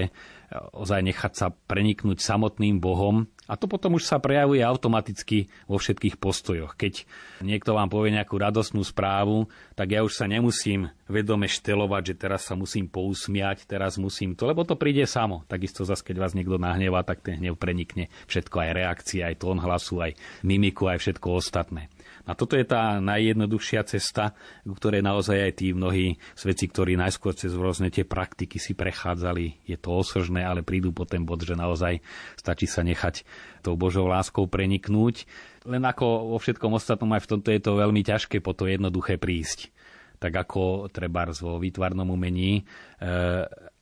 ozaj 0.51 1.01
nechať 1.03 1.33
sa 1.33 1.47
preniknúť 1.49 2.19
samotným 2.19 2.83
Bohom 2.83 3.31
a 3.51 3.59
to 3.59 3.67
potom 3.67 3.99
už 3.99 4.07
sa 4.07 4.15
prejavuje 4.19 4.63
automaticky 4.63 5.51
vo 5.67 5.75
všetkých 5.75 6.15
postojoch. 6.15 6.79
Keď 6.79 7.03
niekto 7.43 7.75
vám 7.75 7.91
povie 7.91 8.15
nejakú 8.15 8.39
radostnú 8.39 8.79
správu, 8.79 9.51
tak 9.75 9.91
ja 9.91 10.07
už 10.07 10.15
sa 10.15 10.23
nemusím 10.23 10.87
vedome 11.11 11.51
štelovať, 11.51 12.15
že 12.15 12.15
teraz 12.15 12.47
sa 12.47 12.55
musím 12.55 12.87
pousmiať, 12.87 13.67
teraz 13.67 13.99
musím 13.99 14.39
to, 14.39 14.47
lebo 14.47 14.63
to 14.63 14.79
príde 14.79 15.03
samo. 15.03 15.43
Takisto 15.51 15.83
zase, 15.83 15.99
keď 15.99 16.23
vás 16.23 16.31
niekto 16.31 16.55
nahnevá, 16.55 17.03
tak 17.03 17.27
ten 17.27 17.43
hnev 17.43 17.59
prenikne 17.59 18.07
všetko, 18.31 18.55
aj 18.55 18.71
reakcie, 18.71 19.19
aj 19.19 19.43
tón 19.43 19.59
hlasu, 19.59 19.99
aj 19.99 20.15
mimiku, 20.47 20.87
aj 20.87 21.03
všetko 21.03 21.27
ostatné. 21.35 21.91
A 22.25 22.37
toto 22.37 22.53
je 22.53 22.65
tá 22.65 23.01
najjednoduchšia 23.01 23.81
cesta, 23.87 24.37
ku 24.61 24.77
ktorej 24.77 25.01
naozaj 25.01 25.37
aj 25.37 25.53
tí 25.57 25.73
mnohí 25.73 26.21
svedci, 26.37 26.69
ktorí 26.69 26.93
najskôr 26.97 27.33
cez 27.33 27.53
rôzne 27.53 27.89
tie 27.89 28.05
praktiky 28.05 28.61
si 28.61 28.77
prechádzali, 28.77 29.65
je 29.65 29.77
to 29.77 29.89
osržné, 29.95 30.45
ale 30.45 30.61
prídu 30.61 30.93
po 30.93 31.07
ten 31.09 31.25
bod, 31.25 31.41
že 31.41 31.57
naozaj 31.57 32.01
stačí 32.37 32.69
sa 32.69 32.85
nechať 32.85 33.25
tou 33.65 33.73
Božou 33.73 34.05
láskou 34.05 34.45
preniknúť. 34.45 35.25
Len 35.65 35.81
ako 35.81 36.33
vo 36.33 36.37
všetkom 36.41 36.77
ostatnom 36.77 37.09
aj 37.13 37.25
v 37.25 37.29
tomto 37.37 37.49
je 37.53 37.61
to 37.61 37.77
veľmi 37.77 38.01
ťažké 38.01 38.41
po 38.41 38.53
to 38.53 38.69
jednoduché 38.69 39.17
prísť 39.21 39.73
tak 40.21 40.37
ako 40.37 40.85
treba 40.93 41.25
vo 41.33 41.57
výtvarnom 41.57 42.05
umení, 42.05 42.61
e, 42.61 42.63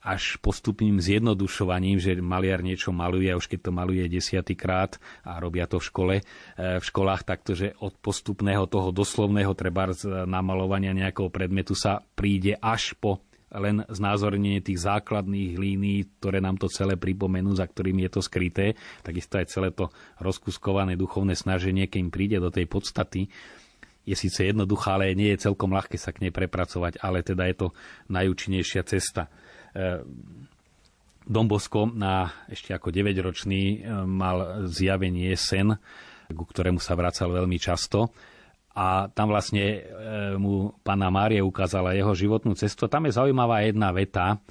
až 0.10 0.42
postupným 0.42 0.98
zjednodušovaním, 0.98 2.02
že 2.02 2.18
maliar 2.18 2.66
niečo 2.66 2.90
maluje, 2.90 3.30
už 3.30 3.46
keď 3.46 3.70
to 3.70 3.72
maluje 3.72 4.10
desiatýkrát 4.10 4.98
a 5.22 5.38
robia 5.38 5.70
to 5.70 5.78
v 5.78 5.86
škole, 5.86 6.16
e, 6.18 6.24
v 6.58 6.84
školách 6.84 7.22
takto, 7.22 7.54
že 7.54 7.78
od 7.78 7.94
postupného 8.02 8.66
toho 8.66 8.90
doslovného 8.90 9.54
treba 9.54 9.94
namalovania 10.26 10.98
nejakého 10.98 11.30
predmetu 11.30 11.78
sa 11.78 12.02
príde 12.18 12.58
až 12.58 12.98
po 12.98 13.22
len 13.50 13.82
znázornenie 13.90 14.62
tých 14.62 14.86
základných 14.86 15.58
línií, 15.58 16.22
ktoré 16.22 16.38
nám 16.38 16.62
to 16.62 16.70
celé 16.70 17.02
pripomenú, 17.02 17.58
za 17.58 17.66
ktorými 17.66 18.06
je 18.06 18.12
to 18.14 18.22
skryté, 18.22 18.78
takisto 19.02 19.42
aj 19.42 19.50
celé 19.50 19.74
to 19.74 19.90
rozkuskované 20.22 20.94
duchovné 20.94 21.34
snaženie, 21.34 21.90
keď 21.90 22.00
im 22.00 22.14
príde 22.14 22.38
do 22.38 22.54
tej 22.54 22.70
podstaty, 22.70 23.26
je 24.06 24.16
síce 24.18 24.42
jednoduchá, 24.42 24.98
ale 24.98 25.14
nie 25.14 25.34
je 25.34 25.46
celkom 25.50 25.70
ľahké 25.70 25.98
sa 26.02 26.10
k 26.10 26.26
nej 26.26 26.34
prepracovať, 26.34 27.02
ale 27.02 27.22
teda 27.22 27.46
je 27.50 27.56
to 27.62 27.68
najúčinnejšia 28.10 28.82
cesta. 28.86 29.30
E, 29.74 30.02
Dombosko 31.30 31.94
na 31.94 32.34
ešte 32.50 32.74
ako 32.74 32.90
9-ročný 32.90 33.62
e, 33.62 33.78
mal 34.02 34.66
zjavenie 34.66 35.30
sen, 35.38 35.78
ku 36.34 36.46
ktorému 36.46 36.82
sa 36.82 36.98
vracal 36.98 37.30
veľmi 37.30 37.62
často. 37.62 38.10
A 38.74 39.12
tam 39.14 39.30
vlastne 39.30 39.66
e, 39.66 39.80
mu 40.42 40.74
pána 40.82 41.14
Márie 41.14 41.42
ukázala 41.44 41.94
jeho 41.94 42.14
životnú 42.18 42.58
cestu. 42.58 42.90
Tam 42.90 43.06
je 43.06 43.14
zaujímavá 43.14 43.62
jedna 43.62 43.94
veta, 43.94 44.42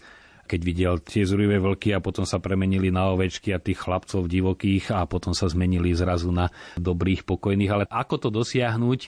keď 0.49 0.61
videl 0.65 0.95
tie 1.05 1.29
zrujvé 1.29 1.61
vlky 1.61 1.93
a 1.93 2.01
potom 2.01 2.25
sa 2.25 2.41
premenili 2.41 2.89
na 2.89 3.13
ovečky 3.13 3.53
a 3.53 3.61
tých 3.61 3.85
chlapcov 3.85 4.31
divokých 4.31 4.95
a 4.97 5.05
potom 5.05 5.37
sa 5.37 5.45
zmenili 5.51 5.93
zrazu 5.93 6.33
na 6.33 6.49
dobrých, 6.81 7.29
pokojných. 7.29 7.73
Ale 7.75 7.85
ako 7.91 8.17
to 8.17 8.29
dosiahnuť, 8.33 9.01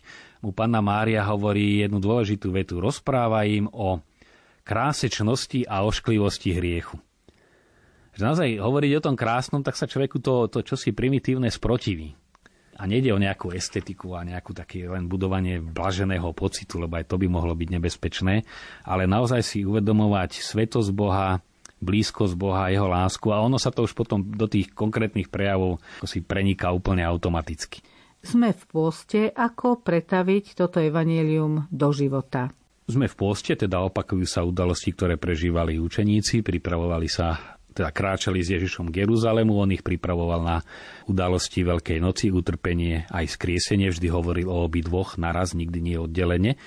mu 0.44 0.52
panna 0.52 0.84
Mária 0.84 1.24
hovorí 1.24 1.86
jednu 1.86 2.02
dôležitú 2.02 2.52
vetu. 2.52 2.82
Rozpráva 2.82 3.48
im 3.48 3.70
o 3.72 4.04
krásečnosti 4.70 5.66
a 5.66 5.82
ošklivosti 5.82 6.54
hriechu. 6.54 7.02
Že 8.14 8.22
naozaj 8.22 8.48
hovoriť 8.62 8.92
o 8.94 9.04
tom 9.10 9.18
krásnom, 9.18 9.66
tak 9.66 9.74
sa 9.74 9.90
človeku 9.90 10.22
to, 10.22 10.46
to 10.46 10.62
čosi 10.62 10.94
primitívne 10.94 11.50
sprotiví. 11.50 12.14
A 12.80 12.88
nejde 12.88 13.12
o 13.12 13.20
nejakú 13.20 13.52
estetiku 13.52 14.16
a 14.16 14.24
nejakú 14.24 14.56
také 14.56 14.88
len 14.88 15.10
budovanie 15.10 15.60
blaženého 15.60 16.32
pocitu, 16.32 16.80
lebo 16.80 16.96
aj 16.96 17.12
to 17.12 17.20
by 17.20 17.26
mohlo 17.28 17.52
byť 17.52 17.68
nebezpečné, 17.76 18.46
ale 18.88 19.04
naozaj 19.04 19.42
si 19.44 19.58
uvedomovať 19.68 20.40
svetosť 20.40 20.90
Boha, 20.96 21.44
blízkosť 21.82 22.34
Boha, 22.40 22.72
jeho 22.72 22.88
lásku 22.88 23.28
a 23.34 23.42
ono 23.44 23.60
sa 23.60 23.68
to 23.68 23.84
už 23.84 23.92
potom 23.92 24.24
do 24.24 24.48
tých 24.48 24.72
konkrétnych 24.72 25.28
prejavov 25.28 25.82
si 26.08 26.24
preniká 26.24 26.72
úplne 26.72 27.04
automaticky. 27.04 27.84
Sme 28.20 28.52
v 28.52 28.62
pôste, 28.68 29.20
ako 29.32 29.80
pretaviť 29.80 30.56
toto 30.56 30.80
evanelium 30.80 31.68
do 31.72 31.88
života. 31.92 32.52
Sme 32.90 33.06
v 33.06 33.14
pôste, 33.14 33.54
teda 33.54 33.86
opakujú 33.86 34.26
sa 34.26 34.42
udalosti, 34.42 34.90
ktoré 34.90 35.14
prežívali 35.14 35.78
učeníci, 35.78 36.42
pripravovali 36.42 37.06
sa 37.06 37.38
teda 37.70 37.94
kráčali 37.94 38.42
s 38.42 38.50
Ježišom 38.50 38.90
k 38.90 39.06
Jeruzalému, 39.06 39.54
on 39.54 39.70
ich 39.70 39.86
pripravoval 39.86 40.42
na 40.42 40.58
udalosti 41.06 41.62
Veľkej 41.62 42.02
noci, 42.02 42.34
utrpenie 42.34 43.06
aj 43.06 43.30
skriesenie, 43.30 43.94
vždy 43.94 44.10
hovoril 44.10 44.50
o 44.50 44.66
obi 44.66 44.82
dvoch 44.82 45.22
naraz, 45.22 45.54
nikdy 45.54 45.78
nie 45.78 45.96
oddelenie. 46.02 46.58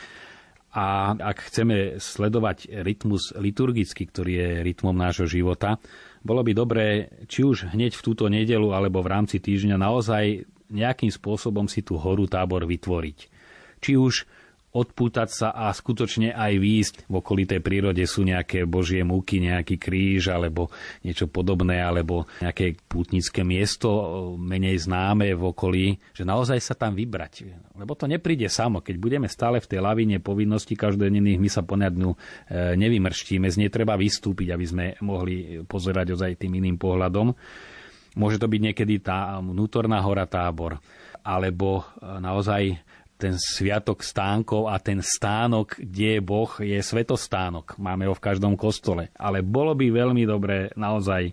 A 0.74 1.12
ak 1.12 1.52
chceme 1.52 2.00
sledovať 2.00 2.72
rytmus 2.82 3.36
liturgický, 3.36 4.08
ktorý 4.08 4.32
je 4.32 4.50
rytmom 4.64 4.96
nášho 4.96 5.28
života, 5.28 5.78
bolo 6.24 6.42
by 6.42 6.52
dobré, 6.56 6.86
či 7.28 7.44
už 7.44 7.76
hneď 7.76 8.00
v 8.00 8.06
túto 8.08 8.32
nedelu 8.32 8.72
alebo 8.72 9.04
v 9.04 9.12
rámci 9.12 9.44
týždňa 9.44 9.76
naozaj 9.76 10.48
nejakým 10.72 11.12
spôsobom 11.12 11.68
si 11.68 11.84
tú 11.84 12.00
horu 12.00 12.26
tábor 12.32 12.64
vytvoriť. 12.66 13.20
Či 13.84 14.00
už 14.00 14.26
odpútať 14.74 15.30
sa 15.30 15.48
a 15.54 15.70
skutočne 15.70 16.34
aj 16.34 16.54
výjsť. 16.58 16.96
V 17.06 17.14
okolitej 17.22 17.62
prírode 17.62 18.02
sú 18.10 18.26
nejaké 18.26 18.66
božie 18.66 19.06
múky, 19.06 19.38
nejaký 19.38 19.78
kríž 19.78 20.34
alebo 20.34 20.74
niečo 21.06 21.30
podobné, 21.30 21.78
alebo 21.78 22.26
nejaké 22.42 22.74
pútnické 22.90 23.46
miesto 23.46 23.90
menej 24.42 24.90
známe 24.90 25.38
v 25.38 25.44
okolí, 25.54 25.86
že 26.18 26.26
naozaj 26.26 26.58
sa 26.58 26.74
tam 26.74 26.98
vybrať. 26.98 27.46
Lebo 27.78 27.94
to 27.94 28.10
nepríde 28.10 28.50
samo. 28.50 28.82
Keď 28.82 28.96
budeme 28.98 29.30
stále 29.30 29.62
v 29.62 29.70
tej 29.70 29.80
lavine 29.86 30.18
povinností 30.18 30.74
každodenných, 30.74 31.38
my 31.38 31.50
sa 31.54 31.62
ponadňu 31.62 32.10
e, 32.10 32.18
nevymrštíme, 32.74 33.46
z 33.46 33.60
nej 33.62 33.70
treba 33.70 33.94
vystúpiť, 33.94 34.58
aby 34.58 34.66
sme 34.66 34.86
mohli 35.06 35.62
pozerať 35.70 36.18
ozaj 36.18 36.42
tým 36.42 36.58
iným 36.58 36.82
pohľadom. 36.82 37.30
Môže 38.18 38.38
to 38.38 38.50
byť 38.50 38.62
niekedy 38.62 39.02
tá 39.02 39.38
vnútorná 39.38 40.02
hora 40.02 40.26
tábor, 40.26 40.82
alebo 41.22 41.82
e, 41.82 41.84
naozaj 42.18 42.82
ten 43.18 43.40
sviatok 43.40 44.04
stánkov 44.04 44.68
a 44.68 44.78
ten 44.82 45.00
stánok, 45.00 45.80
kde 45.80 46.20
je 46.20 46.22
Boh, 46.22 46.52
je 46.60 46.80
svetostánok. 46.82 47.80
Máme 47.80 48.10
ho 48.10 48.14
v 48.18 48.24
každom 48.24 48.60
kostole. 48.60 49.14
Ale 49.16 49.46
bolo 49.46 49.72
by 49.78 49.88
veľmi 49.90 50.24
dobré 50.28 50.70
naozaj 50.76 51.32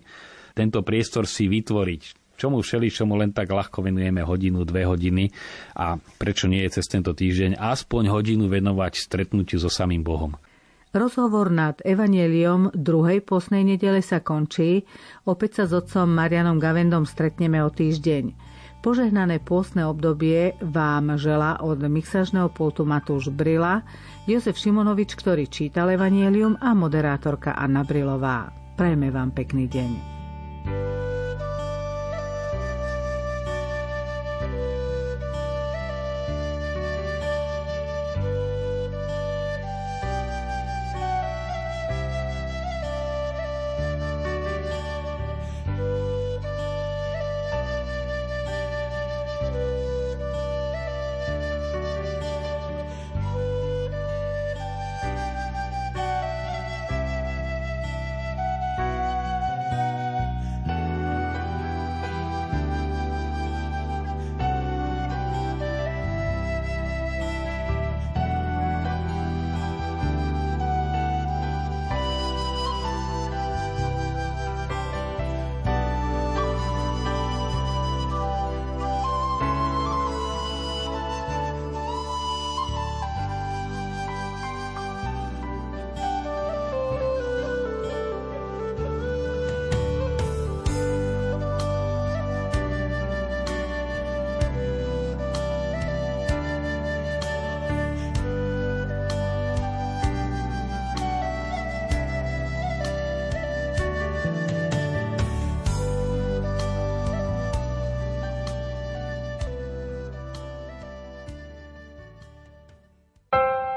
tento 0.55 0.83
priestor 0.83 1.27
si 1.27 1.47
vytvoriť. 1.47 2.35
Čomu 2.41 2.65
všeli, 2.65 2.89
čomu 2.89 3.21
len 3.21 3.29
tak 3.37 3.53
ľahko 3.53 3.85
venujeme 3.85 4.25
hodinu, 4.25 4.65
dve 4.65 4.89
hodiny 4.89 5.29
a 5.77 5.93
prečo 6.17 6.49
nie 6.49 6.65
je 6.65 6.81
cez 6.81 6.89
tento 6.89 7.13
týždeň 7.13 7.53
aspoň 7.53 8.09
hodinu 8.09 8.49
venovať 8.49 8.97
stretnutiu 8.97 9.61
so 9.61 9.69
samým 9.69 10.01
Bohom. 10.01 10.33
Rozhovor 10.91 11.47
nad 11.53 11.79
Evangeliom 11.87 12.75
druhej 12.75 13.23
posnej 13.23 13.63
nedele 13.63 14.03
sa 14.03 14.19
končí. 14.19 14.83
Opäť 15.23 15.61
sa 15.61 15.63
s 15.69 15.71
otcom 15.71 16.09
Marianom 16.09 16.59
Gavendom 16.59 17.07
stretneme 17.07 17.63
o 17.63 17.71
týždeň. 17.71 18.50
Požehnané 18.81 19.37
pôstne 19.37 19.85
obdobie 19.85 20.57
vám 20.57 21.13
žela 21.21 21.61
od 21.61 21.85
mixažného 21.85 22.49
pultu 22.49 22.81
Matúš 22.81 23.29
Brila, 23.29 23.85
Jozef 24.25 24.57
Šimonovič, 24.57 25.13
ktorý 25.13 25.45
čítal 25.45 25.93
Evangelium 25.93 26.57
a 26.57 26.73
moderátorka 26.73 27.53
Anna 27.53 27.85
Brilová. 27.85 28.49
Prajme 28.73 29.13
vám 29.13 29.37
pekný 29.37 29.69
deň. 29.69 29.91